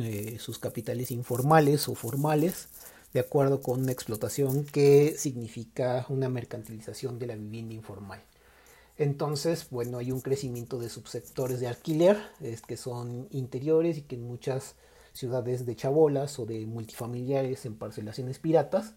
eh, 0.00 0.38
sus 0.40 0.58
capitales 0.58 1.10
informales 1.10 1.88
o 1.88 1.94
formales, 1.94 2.68
de 3.12 3.20
acuerdo 3.20 3.60
con 3.60 3.82
una 3.82 3.92
explotación 3.92 4.64
que 4.64 5.14
significa 5.16 6.06
una 6.08 6.28
mercantilización 6.28 7.18
de 7.18 7.26
la 7.26 7.36
vivienda 7.36 7.74
informal. 7.74 8.22
Entonces, 8.96 9.66
bueno, 9.70 9.98
hay 9.98 10.12
un 10.12 10.20
crecimiento 10.20 10.78
de 10.78 10.88
subsectores 10.88 11.60
de 11.60 11.68
alquiler, 11.68 12.16
es 12.40 12.62
que 12.62 12.76
son 12.76 13.28
interiores 13.30 13.98
y 13.98 14.02
que 14.02 14.14
en 14.14 14.26
muchas 14.26 14.76
ciudades 15.12 15.66
de 15.66 15.76
chabolas 15.76 16.38
o 16.38 16.46
de 16.46 16.64
multifamiliares 16.66 17.66
en 17.66 17.76
parcelaciones 17.76 18.38
piratas 18.38 18.94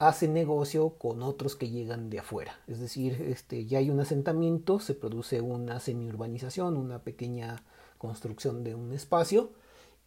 hacen 0.00 0.32
negocio 0.32 0.94
con 0.98 1.22
otros 1.22 1.56
que 1.56 1.68
llegan 1.68 2.08
de 2.08 2.20
afuera. 2.20 2.58
Es 2.66 2.80
decir, 2.80 3.20
este, 3.20 3.66
ya 3.66 3.78
hay 3.78 3.90
un 3.90 4.00
asentamiento, 4.00 4.80
se 4.80 4.94
produce 4.94 5.42
una 5.42 5.78
semiurbanización, 5.78 6.78
una 6.78 7.00
pequeña 7.00 7.62
construcción 7.98 8.64
de 8.64 8.74
un 8.74 8.92
espacio 8.94 9.52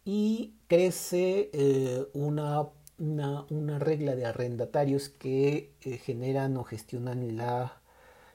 y 0.04 0.56
crece 0.66 1.48
eh, 1.52 2.08
una, 2.12 2.66
una, 2.98 3.78
regla 3.78 4.16
de 4.16 4.26
arrendatarios 4.26 5.10
que 5.10 5.72
eh, 5.82 5.98
generan 5.98 6.56
o 6.56 6.64
gestionan 6.64 7.36
la 7.36 7.80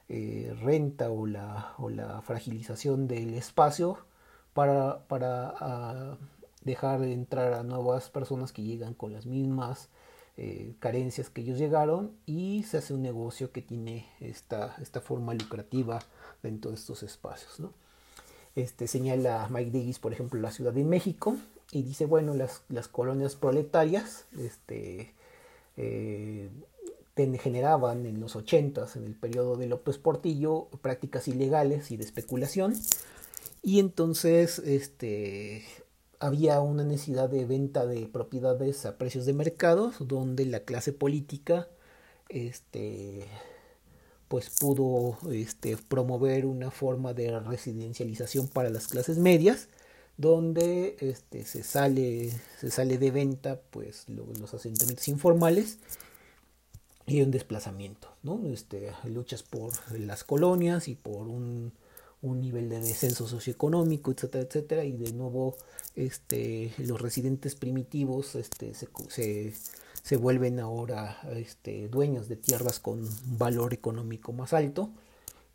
eh, 0.07 0.55
renta 0.62 1.12
o 1.12 1.28
la, 1.28 1.74
o 1.78 1.89
la, 1.89 2.22
fragilización 2.22 3.10
del 3.10 3.34
espacio 3.34 3.97
para, 4.53 5.05
para 5.10 5.53
ah, 5.60 6.18
dejar 6.64 7.01
de 7.01 7.12
entrar 7.12 7.53
a 7.53 7.64
nuevas 7.64 8.10
personas 8.10 8.53
que 8.53 8.64
llegan 8.64 8.93
con 8.93 9.12
las 9.12 9.26
mismas 9.26 9.89
carencias 10.80 11.30
que 11.30 11.42
ellos 11.42 11.58
llegaron 11.58 12.12
y 12.26 12.64
se 12.64 12.78
hace 12.78 12.94
un 12.94 13.02
negocio 13.02 13.52
que 13.52 13.62
tiene 13.62 14.08
esta, 14.20 14.76
esta 14.82 15.02
forma 15.02 15.34
lucrativa 15.34 16.00
dentro 16.42 16.72
de 16.72 16.78
estos 16.78 17.04
espacios. 17.04 17.60
¿no? 17.60 17.74
Este, 18.56 18.88
señala 18.88 19.48
Mike 19.50 19.72
Davis, 19.72 20.00
por 20.00 20.14
ejemplo, 20.14 20.40
la 20.40 20.52
Ciudad 20.52 20.74
de 20.74 20.84
México, 20.84 21.38
y 21.72 21.84
dice, 21.84 22.06
bueno, 22.06 22.34
las, 22.34 22.64
las 22.70 22.88
colonias 22.88 23.36
proletarias 23.36 24.26
este, 24.38 25.14
eh, 25.78 26.50
generaban 27.40 28.06
en 28.06 28.20
los 28.20 28.36
80 28.36 28.88
en 28.96 29.06
el 29.06 29.14
periodo 29.14 29.56
de 29.56 29.68
López 29.68 29.98
Portillo, 29.98 30.68
prácticas 30.82 31.28
ilegales 31.28 31.92
y 31.92 31.98
de 31.98 32.06
especulación. 32.06 32.74
Y 33.62 33.80
entonces 33.80 34.60
este, 34.60 35.64
había 36.20 36.59
una 36.59 36.84
necesidad 36.84 37.30
de 37.30 37.45
venta 37.45 37.86
de 37.86 38.07
propiedades 38.07 38.86
a 38.86 38.97
precios 38.97 39.26
de 39.26 39.34
mercado, 39.34 39.93
donde 39.99 40.45
la 40.45 40.61
clase 40.61 40.93
política 40.93 41.67
este, 42.28 43.26
pues 44.28 44.49
pudo 44.49 45.17
este, 45.32 45.78
promover 45.78 46.45
una 46.45 46.72
forma 46.72 47.13
de 47.13 47.39
residencialización 47.39 48.47
para 48.47 48.70
las 48.70 48.88
clases 48.88 49.17
medias 49.17 49.70
donde 50.17 50.97
este, 50.99 51.45
se, 51.45 51.63
sale, 51.63 52.30
se 52.59 52.70
sale 52.70 52.97
de 52.97 53.09
venta 53.09 53.61
pues 53.70 54.05
los 54.09 54.53
asentamientos 54.53 55.07
informales 55.07 55.80
y 57.07 57.22
un 57.22 57.32
desplazamiento, 57.32 58.09
¿no? 58.22 58.45
Este, 58.47 58.91
luchas 59.05 59.43
por 59.43 59.72
las 59.97 60.26
colonias 60.26 60.89
y 60.89 60.95
por 60.95 61.30
un, 61.30 61.72
un 62.22 62.41
nivel 62.41 62.70
de 62.70 62.80
descenso 62.80 63.28
socioeconómico, 63.28 64.11
etcétera, 64.11 64.43
etcétera, 64.43 64.84
y 64.86 64.97
de 64.97 65.13
nuevo 65.13 65.55
este, 65.95 66.74
los 66.78 67.01
residentes 67.01 67.55
primitivos 67.55 68.36
este, 68.36 68.74
se, 68.74 68.88
se, 69.09 69.53
se 70.03 70.17
vuelven 70.17 70.59
ahora 70.59 71.22
este, 71.36 71.88
dueños 71.88 72.28
de 72.28 72.36
tierras 72.36 72.80
con 72.80 73.07
valor 73.38 73.74
económico 73.74 74.34
más 74.34 74.53
alto 74.53 74.91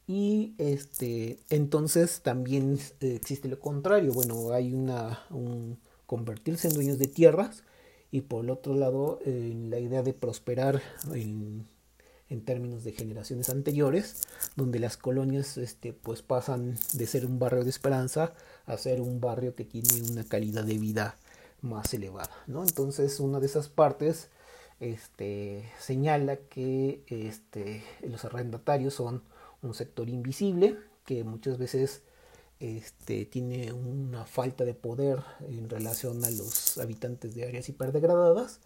y 0.06 0.54
este, 0.58 1.38
entonces 1.48 2.20
también 2.22 2.78
eh, 3.00 3.14
existe 3.16 3.48
lo 3.48 3.58
contrario. 3.58 4.12
Bueno, 4.12 4.52
hay 4.52 4.74
una, 4.74 5.24
un 5.30 5.78
convertirse 6.06 6.68
en 6.68 6.74
dueños 6.74 6.98
de 6.98 7.08
tierras 7.08 7.62
y 8.10 8.22
por 8.22 8.44
el 8.44 8.50
otro 8.50 8.74
lado 8.74 9.18
la 9.24 9.80
idea 9.80 10.02
de 10.02 10.12
prosperar 10.12 10.82
en, 11.12 11.66
en, 12.34 12.44
términos 12.44 12.84
de 12.84 12.92
generaciones 12.92 13.48
anteriores, 13.48 14.22
donde 14.56 14.78
las 14.78 14.96
colonias 14.96 15.56
este, 15.56 15.92
pues 15.92 16.22
pasan 16.22 16.76
de 16.92 17.06
ser 17.06 17.26
un 17.26 17.38
barrio 17.38 17.64
de 17.64 17.70
esperanza 17.70 18.34
a 18.66 18.76
ser 18.76 19.00
un 19.00 19.20
barrio 19.20 19.54
que 19.54 19.64
tiene 19.64 20.02
una 20.10 20.24
calidad 20.24 20.64
de 20.64 20.78
vida 20.78 21.16
más 21.62 21.94
elevada. 21.94 22.34
¿no? 22.46 22.62
Entonces 22.62 23.20
una 23.20 23.40
de 23.40 23.46
esas 23.46 23.68
partes 23.68 24.28
este, 24.80 25.64
señala 25.78 26.36
que 26.36 27.02
este, 27.06 27.82
los 28.02 28.24
arrendatarios 28.24 28.94
son 28.94 29.22
un 29.62 29.74
sector 29.74 30.08
invisible 30.08 30.76
que 31.04 31.24
muchas 31.24 31.58
veces 31.58 32.02
este, 32.60 33.26
tiene 33.26 33.72
una 33.72 34.24
falta 34.26 34.64
de 34.64 34.74
poder 34.74 35.20
en 35.48 35.68
relación 35.68 36.24
a 36.24 36.30
los 36.30 36.78
habitantes 36.78 37.34
de 37.34 37.46
áreas 37.46 37.68
hiperdegradadas 37.68 38.60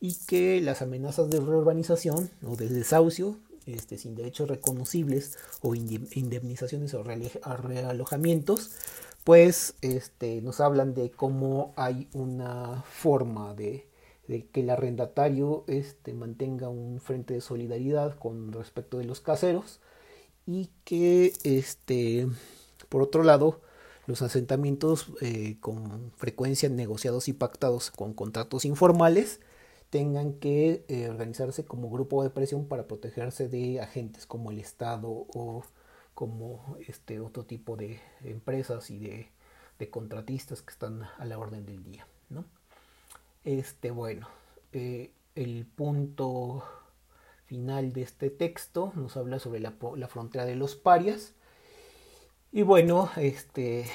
y 0.00 0.14
que 0.26 0.60
las 0.60 0.82
amenazas 0.82 1.30
de 1.30 1.40
reurbanización 1.40 2.30
o 2.46 2.56
de 2.56 2.68
desahucio 2.68 3.36
este, 3.66 3.98
sin 3.98 4.14
derechos 4.14 4.48
reconocibles 4.48 5.36
o 5.60 5.74
indemnizaciones 5.74 6.94
o 6.94 7.02
realojamientos, 7.02 8.70
pues 9.24 9.74
este, 9.82 10.40
nos 10.40 10.60
hablan 10.60 10.94
de 10.94 11.10
cómo 11.10 11.74
hay 11.76 12.08
una 12.14 12.82
forma 12.88 13.54
de, 13.54 13.86
que 14.26 14.60
el 14.60 14.70
arrendatario 14.70 15.64
este, 15.66 16.14
mantenga 16.14 16.68
un 16.70 16.98
frente 17.00 17.34
de 17.34 17.40
solidaridad 17.42 18.18
con 18.18 18.52
respecto 18.52 18.98
de 18.98 19.04
los 19.04 19.20
caseros 19.20 19.80
y 20.46 20.70
que 20.84 21.34
este 21.44 22.26
por 22.88 23.02
otro 23.02 23.22
lado 23.22 23.60
los 24.06 24.22
asentamientos 24.22 25.12
eh, 25.20 25.56
con 25.60 26.10
frecuencia 26.16 26.70
negociados 26.70 27.28
y 27.28 27.34
pactados 27.34 27.90
con 27.90 28.14
contratos 28.14 28.64
informales 28.64 29.40
tengan 29.90 30.34
que 30.34 30.84
eh, 30.88 31.08
organizarse 31.08 31.64
como 31.64 31.90
grupo 31.90 32.22
de 32.22 32.30
presión 32.30 32.66
para 32.66 32.86
protegerse 32.86 33.48
de 33.48 33.80
agentes 33.80 34.26
como 34.26 34.50
el 34.50 34.58
Estado 34.58 35.08
o 35.08 35.64
como 36.14 36.76
este 36.86 37.20
otro 37.20 37.44
tipo 37.44 37.76
de 37.76 38.00
empresas 38.24 38.90
y 38.90 38.98
de, 38.98 39.30
contratistas 39.90 40.62
que 40.62 40.72
están 40.72 41.04
a 41.18 41.24
la 41.24 41.38
orden 41.38 41.64
del 41.64 41.84
día. 41.84 42.06
¿no? 42.30 42.44
Este, 43.44 43.92
bueno, 43.92 44.28
eh, 44.72 45.12
el 45.36 45.64
punto 45.66 46.64
final 47.46 47.92
de 47.92 48.02
este 48.02 48.28
texto 48.28 48.92
nos 48.96 49.16
habla 49.16 49.38
sobre 49.38 49.60
la, 49.60 49.72
frontera 50.08 50.44
de 50.44 50.56
los 50.56 50.74
parias. 50.74 51.34
Y 52.52 52.62
bueno, 52.62 53.10
este, 53.16 53.86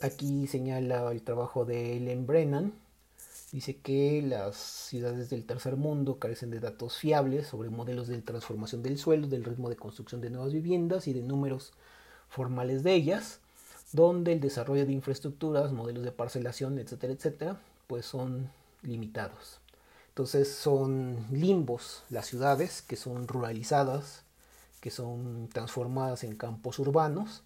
aquí 0.00 0.46
señala 0.46 1.10
el 1.10 1.22
trabajo 1.22 1.64
de 1.64 1.96
Ellen 1.96 2.26
Brennan. 2.26 2.74
Dice 3.52 3.76
que 3.76 4.22
las 4.22 4.56
ciudades 4.56 5.30
del 5.30 5.44
tercer 5.44 5.76
mundo 5.76 6.18
carecen 6.18 6.50
de 6.50 6.58
datos 6.58 6.98
fiables 6.98 7.46
sobre 7.46 7.70
modelos 7.70 8.08
de 8.08 8.20
transformación 8.20 8.82
del 8.82 8.98
suelo, 8.98 9.28
del 9.28 9.44
ritmo 9.44 9.68
de 9.68 9.76
construcción 9.76 10.20
de 10.20 10.30
nuevas 10.30 10.52
viviendas 10.52 11.06
y 11.06 11.12
de 11.12 11.22
números 11.22 11.72
formales 12.28 12.82
de 12.82 12.94
ellas, 12.94 13.38
donde 13.92 14.32
el 14.32 14.40
desarrollo 14.40 14.84
de 14.84 14.92
infraestructuras, 14.92 15.72
modelos 15.72 16.02
de 16.02 16.10
parcelación, 16.10 16.78
etcétera, 16.78 17.12
etcétera, 17.12 17.60
pues 17.86 18.04
son 18.04 18.50
limitados. 18.82 19.60
Entonces 20.08 20.52
son 20.52 21.24
limbos 21.30 22.02
las 22.10 22.26
ciudades 22.26 22.82
que 22.82 22.96
son 22.96 23.28
ruralizadas, 23.28 24.24
que 24.80 24.90
son 24.90 25.48
transformadas 25.52 26.24
en 26.24 26.36
campos 26.36 26.80
urbanos 26.80 27.44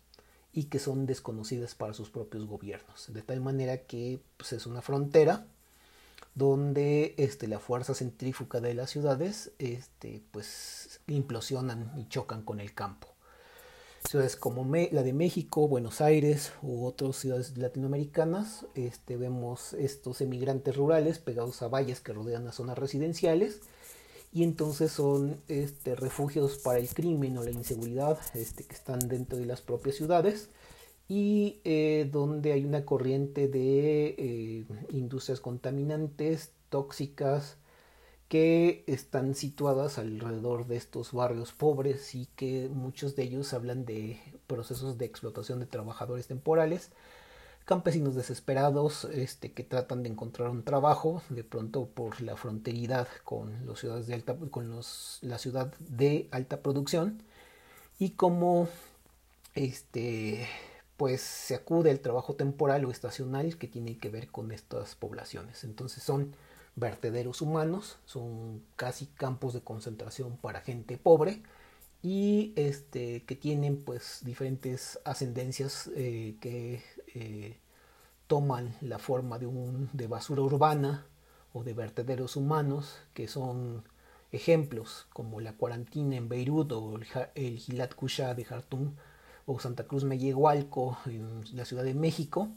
y 0.53 0.65
que 0.65 0.79
son 0.79 1.05
desconocidas 1.05 1.75
para 1.75 1.93
sus 1.93 2.09
propios 2.09 2.47
gobiernos. 2.47 3.13
De 3.13 3.21
tal 3.23 3.41
manera 3.41 3.79
que 3.79 4.21
pues, 4.39 4.55
es 4.55 4.67
una 4.67 4.81
frontera 4.83 5.47
donde 6.41 7.15
este, 7.19 7.49
la 7.49 7.59
fuerza 7.59 7.95
centrífuga 7.95 8.61
de 8.61 8.73
las 8.73 8.89
ciudades 8.89 9.53
este, 9.59 10.23
pues, 10.31 11.01
implosionan 11.07 11.93
y 11.99 12.09
chocan 12.09 12.43
con 12.43 12.61
el 12.61 12.73
campo. 12.73 13.09
Ciudades 14.09 14.37
como 14.37 14.65
la 14.65 15.03
de 15.03 15.13
México, 15.13 15.69
Buenos 15.69 16.01
Aires 16.01 16.53
u 16.63 16.87
otras 16.87 17.17
ciudades 17.17 17.59
latinoamericanas, 17.59 18.65
este, 18.75 19.19
vemos 19.19 19.75
estos 19.75 20.23
emigrantes 20.23 20.75
rurales 20.75 21.19
pegados 21.19 21.61
a 21.61 21.69
valles 21.69 22.01
que 22.01 22.15
rodean 22.15 22.47
las 22.47 22.55
zonas 22.55 22.79
residenciales 22.79 23.61
y 24.33 24.43
entonces 24.43 24.93
son 24.93 25.43
refugios 25.85 26.57
para 26.57 26.79
el 26.79 26.89
crimen 26.89 27.37
o 27.37 27.45
la 27.45 27.51
inseguridad 27.51 28.19
que 28.33 28.75
están 28.75 29.01
dentro 29.01 29.37
de 29.37 29.45
las 29.45 29.61
propias 29.61 29.97
ciudades 29.97 30.49
y 31.11 31.61
eh, 31.65 32.09
donde 32.13 32.53
hay 32.53 32.65
una 32.65 32.85
corriente 32.85 33.49
de 33.49 34.15
eh, 34.17 34.65
industrias 34.91 35.41
contaminantes, 35.41 36.53
tóxicas, 36.69 37.57
que 38.29 38.85
están 38.87 39.35
situadas 39.35 39.99
alrededor 39.99 40.69
de 40.69 40.77
estos 40.77 41.13
barrios 41.13 41.51
pobres 41.51 42.15
y 42.15 42.27
que 42.37 42.69
muchos 42.73 43.17
de 43.17 43.25
ellos 43.25 43.53
hablan 43.55 43.85
de 43.85 44.21
procesos 44.47 44.99
de 44.99 45.07
explotación 45.07 45.59
de 45.59 45.67
trabajadores 45.67 46.29
temporales, 46.29 46.93
campesinos 47.65 48.15
desesperados 48.15 49.05
este, 49.07 49.51
que 49.51 49.65
tratan 49.65 50.05
de 50.05 50.11
encontrar 50.11 50.51
un 50.51 50.63
trabajo 50.63 51.23
de 51.29 51.43
pronto 51.43 51.87
por 51.87 52.21
la 52.21 52.37
fronteridad 52.37 53.09
con, 53.25 53.67
los 53.67 53.81
ciudades 53.81 54.07
de 54.07 54.15
alta, 54.15 54.37
con 54.49 54.71
los, 54.71 55.19
la 55.23 55.39
ciudad 55.39 55.75
de 55.81 56.29
alta 56.31 56.63
producción 56.63 57.25
y 57.99 58.11
cómo 58.11 58.69
este, 59.57 60.47
pues 61.01 61.23
se 61.23 61.55
acude 61.55 61.91
al 61.91 62.01
trabajo 62.01 62.35
temporal 62.35 62.85
o 62.85 62.91
estacional 62.91 63.57
que 63.57 63.69
tiene 63.69 63.97
que 63.97 64.11
ver 64.11 64.29
con 64.29 64.53
estas 64.53 64.97
poblaciones. 64.97 65.65
Entonces 65.65 66.03
son 66.03 66.37
vertederos 66.77 67.41
humanos, 67.41 67.97
son 68.05 68.63
casi 68.77 69.07
campos 69.07 69.55
de 69.55 69.63
concentración 69.63 70.37
para 70.37 70.61
gente 70.61 70.99
pobre 70.99 71.43
y 72.03 72.53
este, 72.55 73.25
que 73.25 73.35
tienen 73.35 73.83
pues 73.83 74.21
diferentes 74.25 75.01
ascendencias 75.07 75.91
eh, 75.97 76.37
que 76.39 76.83
eh, 77.15 77.57
toman 78.27 78.77
la 78.83 78.99
forma 78.99 79.39
de, 79.39 79.47
un, 79.47 79.89
de 79.95 80.07
basura 80.07 80.43
urbana 80.43 81.07
o 81.55 81.65
de 81.65 81.73
vertederos 81.73 82.37
humanos, 82.37 82.99
que 83.15 83.27
son 83.27 83.85
ejemplos 84.33 85.07
como 85.15 85.41
la 85.41 85.55
cuarantina 85.55 86.17
en 86.17 86.29
Beirut 86.29 86.73
o 86.73 86.99
el, 87.35 87.57
Gilat 87.57 87.95
Kusha 87.95 88.35
de 88.35 88.45
Jartum 88.45 88.97
o 89.51 89.59
Santa 89.59 89.85
Cruz 89.85 90.05
Mellehualco 90.05 90.97
en 91.07 91.45
la 91.55 91.65
Ciudad 91.65 91.83
de 91.83 91.95
México, 91.95 92.49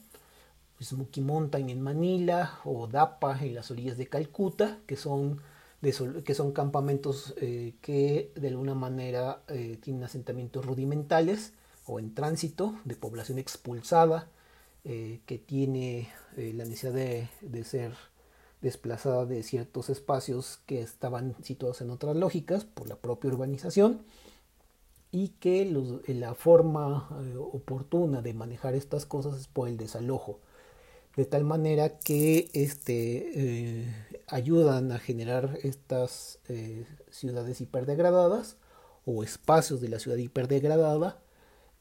Smoky 0.79 1.21
Mountain 1.21 1.69
en 1.69 1.81
Manila 1.81 2.59
o 2.65 2.85
Dapa 2.87 3.39
en 3.41 3.55
las 3.55 3.71
orillas 3.71 3.97
de 3.97 4.07
Calcuta, 4.07 4.77
que 4.85 4.95
son, 4.95 5.41
que 5.81 6.33
son 6.35 6.51
campamentos 6.51 7.33
eh, 7.37 7.73
que 7.81 8.31
de 8.35 8.49
alguna 8.49 8.75
manera 8.75 9.41
eh, 9.47 9.79
tienen 9.81 10.03
asentamientos 10.03 10.65
rudimentales 10.65 11.53
o 11.87 11.99
en 11.99 12.13
tránsito 12.13 12.75
de 12.85 12.95
población 12.95 13.39
expulsada 13.39 14.27
eh, 14.83 15.21
que 15.25 15.39
tiene 15.39 16.09
la 16.35 16.65
necesidad 16.65 16.93
de, 16.93 17.29
de 17.41 17.63
ser 17.63 17.93
desplazada 18.61 19.25
de 19.25 19.41
ciertos 19.41 19.89
espacios 19.89 20.59
que 20.67 20.81
estaban 20.81 21.35
situados 21.43 21.81
en 21.81 21.89
otras 21.89 22.15
lógicas 22.15 22.65
por 22.65 22.87
la 22.87 22.97
propia 22.97 23.31
urbanización 23.31 24.01
y 25.13 25.29
que 25.39 25.63
la 26.07 26.35
forma 26.35 27.07
eh, 27.23 27.37
oportuna 27.37 28.21
de 28.21 28.33
manejar 28.33 28.75
estas 28.75 29.05
cosas 29.05 29.39
es 29.39 29.47
por 29.47 29.69
el 29.69 29.77
desalojo 29.77 30.39
de 31.15 31.25
tal 31.25 31.43
manera 31.43 31.99
que 31.99 32.49
este, 32.53 33.31
eh, 33.35 33.95
ayudan 34.27 34.91
a 34.91 34.99
generar 34.99 35.59
estas 35.63 36.39
eh, 36.49 36.85
ciudades 37.11 37.61
hiperdegradadas 37.61 38.57
o 39.05 39.23
espacios 39.23 39.79
de 39.81 39.89
la 39.89 39.99
ciudad 39.99 40.17
hiperdegradada 40.17 41.19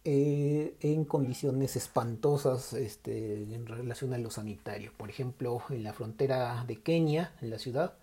eh, 0.04 0.74
en 0.80 1.04
condiciones 1.04 1.76
espantosas 1.76 2.72
este, 2.74 3.54
en 3.54 3.66
relación 3.66 4.12
a 4.12 4.18
lo 4.18 4.30
sanitario. 4.30 4.92
Por 4.96 5.08
ejemplo, 5.08 5.62
en 5.70 5.84
la 5.84 5.92
frontera 5.92 6.64
de 6.66 6.80
Kenia, 6.80 7.32
en 7.40 7.50
la 7.50 7.58
ciudad, 7.58 7.94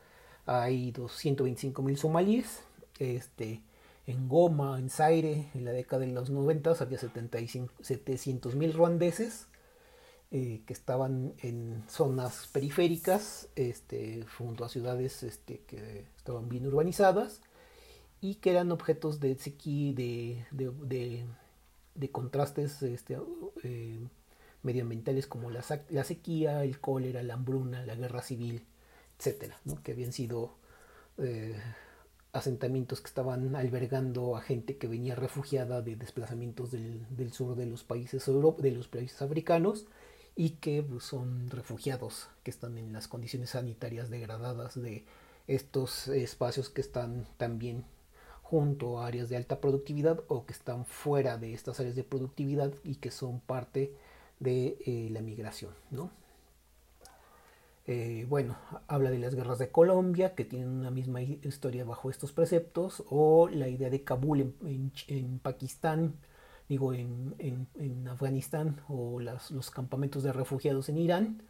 hay 0.45 0.91
225 0.91 1.81
mil 1.83 1.97
somalíes. 1.97 2.61
Este, 2.97 3.61
en 4.09 4.27
Goma, 4.27 4.79
en 4.79 4.89
Zaire, 4.89 5.51
en 5.53 5.65
la 5.65 5.71
década 5.71 6.03
de 6.05 6.11
los 6.11 6.31
90 6.31 6.71
había 6.79 6.97
700 6.97 8.55
mil 8.55 8.73
ruandeses 8.73 9.47
eh, 10.31 10.63
que 10.65 10.73
estaban 10.73 11.35
en 11.43 11.83
zonas 11.87 12.47
periféricas, 12.51 13.49
este, 13.55 14.25
junto 14.37 14.65
a 14.65 14.69
ciudades 14.69 15.21
este, 15.21 15.61
que 15.61 16.07
estaban 16.17 16.49
bien 16.49 16.65
urbanizadas 16.65 17.41
y 18.19 18.35
que 18.35 18.49
eran 18.49 18.71
objetos 18.71 19.19
de, 19.19 19.35
de, 20.51 22.11
contrastes 22.11 22.81
este, 22.81 23.19
eh, 23.63 23.99
medioambientales 24.63 25.27
como 25.27 25.51
la, 25.51 25.63
la, 25.89 26.03
sequía, 26.03 26.63
el 26.63 26.79
cólera, 26.79 27.21
la 27.21 27.35
hambruna, 27.35 27.85
la 27.85 27.93
guerra 27.93 28.23
civil, 28.23 28.65
etcétera, 29.19 29.59
que 29.83 29.91
habían 29.91 30.13
sido 30.13 30.55
eh, 31.19 31.55
asentamientos 32.31 33.01
que 33.01 33.07
estaban 33.07 33.55
albergando 33.55 34.35
a 34.35 34.41
gente 34.41 34.77
que 34.77 34.87
venía 34.87 35.15
refugiada 35.15 35.81
de 35.81 35.95
desplazamientos 35.95 36.71
del, 36.71 37.33
sur 37.33 37.55
de 37.55 37.65
los 37.65 37.83
países 37.83 38.25
de 38.25 38.71
los 38.71 38.87
países 38.87 39.21
africanos 39.21 39.87
y 40.35 40.51
que 40.51 40.83
pues, 40.83 41.03
son 41.03 41.49
refugiados 41.49 42.29
que 42.43 42.51
están 42.51 42.77
en 42.77 42.93
las 42.93 43.07
condiciones 43.07 43.51
sanitarias 43.51 44.09
degradadas 44.09 44.79
de 44.79 45.03
estos 45.47 46.07
espacios 46.07 46.69
que 46.69 46.81
están 46.81 47.25
también 47.37 47.83
junto 48.43 48.99
a 48.99 49.07
áreas 49.07 49.29
de 49.29 49.37
alta 49.37 49.59
productividad 49.59 50.23
o 50.27 50.45
que 50.45 50.53
están 50.53 50.85
fuera 50.85 51.37
de 51.37 51.53
estas 51.53 51.79
áreas 51.79 51.95
de 51.95 52.03
productividad 52.03 52.71
y 52.83 52.95
que 52.95 53.11
son 53.11 53.39
parte 53.39 53.93
de 54.39 54.77
eh, 54.85 55.09
la 55.11 55.21
migración. 55.21 55.71
¿no? 55.91 56.11
Eh, 57.91 58.27
bueno, 58.29 58.55
habla 58.87 59.09
de 59.09 59.17
las 59.17 59.33
guerras 59.33 59.57
de 59.57 59.71
Colombia, 59.71 60.35
que 60.35 60.45
tienen 60.45 60.69
una 60.69 60.91
misma 60.91 61.23
historia 61.23 61.85
bajo 61.85 62.11
estos 62.11 62.31
preceptos, 62.31 63.03
o 63.09 63.49
la 63.49 63.67
idea 63.67 63.89
de 63.89 64.03
Kabul 64.03 64.53
en, 64.61 65.39
Pakistán, 65.39 66.13
digo, 66.67 66.93
en, 66.93 67.33
en 67.39 68.07
Afganistán, 68.07 68.79
o 68.89 69.19
los 69.19 69.71
campamentos 69.71 70.21
de 70.21 70.31
refugiados 70.31 70.87
en 70.89 70.99
Irán, 70.99 71.41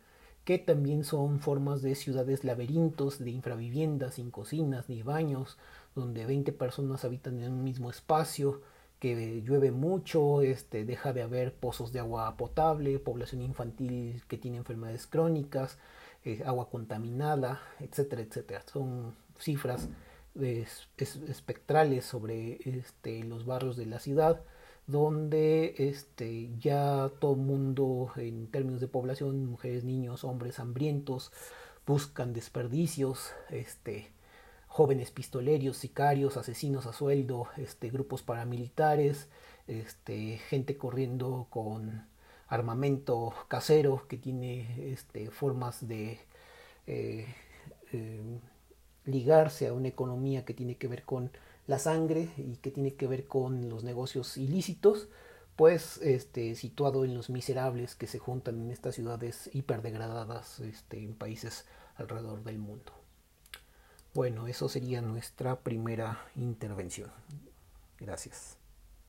que 0.46 0.60
también 0.60 1.04
son 1.04 1.42
formas 1.42 1.82
de 1.82 1.94
ciudades 1.96 2.46
laberintos, 2.46 3.20
de 3.20 3.32
infraviviendas, 3.32 4.14
sin 4.14 4.32
cocinas 4.32 4.88
ni 4.88 5.04
baños, 5.04 5.58
donde 5.94 6.26
20 6.26 6.54
personas 6.54 7.04
habitan 7.04 7.38
en 7.42 7.52
un 7.52 7.66
mismo 7.66 7.90
espacio, 7.90 8.62
que 9.00 9.42
llueve 9.42 9.72
mucho, 9.72 10.42
este, 10.42 10.86
deja 10.86 11.12
de 11.12 11.22
haber 11.22 11.54
pozos 11.54 11.92
de 11.92 12.00
agua 12.00 12.38
potable, 12.38 12.98
población 13.00 13.42
infantil 13.42 14.24
que 14.30 14.38
tiene 14.38 14.58
enfermedades 14.58 15.06
crónicas, 15.06 15.78
eh, 16.26 16.44
agua 16.46 16.70
contaminada, 16.70 17.62
etcétera, 17.80 18.22
etcétera. 18.22 18.64
Son 18.66 19.16
cifras 19.38 19.90
espectrales 20.36 22.06
sobre 22.06 22.60
este, 22.66 23.24
los 23.24 23.46
barrios 23.46 23.78
de 23.78 23.86
la 23.86 24.00
ciudad, 24.00 24.44
donde 24.88 25.76
este, 25.78 26.50
ya 26.60 27.12
todo 27.20 27.34
el 27.34 27.42
mundo, 27.42 28.12
en 28.16 28.48
términos 28.48 28.82
de 28.82 28.88
población, 28.88 29.46
mujeres, 29.46 29.84
niños, 29.84 30.24
hombres 30.24 30.60
hambrientos, 30.60 31.32
buscan 31.86 32.34
desperdicios, 32.34 33.32
este, 33.50 34.12
jóvenes 34.68 35.12
pistoleros, 35.12 35.78
sicarios, 35.78 36.38
asesinos 36.38 36.86
a 36.86 36.94
sueldo, 36.94 37.48
este, 37.58 37.90
grupos 37.90 38.24
paramilitares, 38.24 39.30
este, 39.68 40.38
gente 40.38 40.78
corriendo 40.78 41.48
con 41.50 42.09
armamento 42.50 43.34
casero 43.48 44.08
que 44.08 44.18
tiene 44.18 44.92
este, 44.92 45.30
formas 45.30 45.88
de 45.88 46.20
eh, 46.88 47.28
eh, 47.94 48.40
ligarse 49.06 49.68
a 49.68 49.74
una 49.74 49.88
economía 49.88 50.46
que 50.46 50.54
tiene 50.54 50.76
que 50.76 50.88
ver 50.88 51.04
con 51.04 51.32
la 51.68 51.80
sangre 51.80 52.30
y 52.38 52.58
que 52.58 52.72
tiene 52.72 52.96
que 52.96 53.08
ver 53.08 53.28
con 53.28 53.70
los 53.70 53.84
negocios 53.84 54.38
ilícitos, 54.38 55.08
pues 55.56 55.98
este, 55.98 56.56
situado 56.56 57.06
en 57.06 57.14
los 57.14 57.30
miserables 57.30 57.96
que 57.96 58.08
se 58.08 58.18
juntan 58.18 58.60
en 58.60 58.72
estas 58.72 58.96
ciudades 58.96 59.50
hiperdegradadas 59.54 60.60
este, 60.62 61.04
en 61.04 61.14
países 61.14 61.66
alrededor 61.96 62.44
del 62.44 62.58
mundo. 62.58 62.94
Bueno, 64.16 64.48
eso 64.48 64.68
sería 64.70 65.02
nuestra 65.02 65.60
primera 65.60 66.26
intervención. 66.36 67.12
Gracias. 68.00 68.59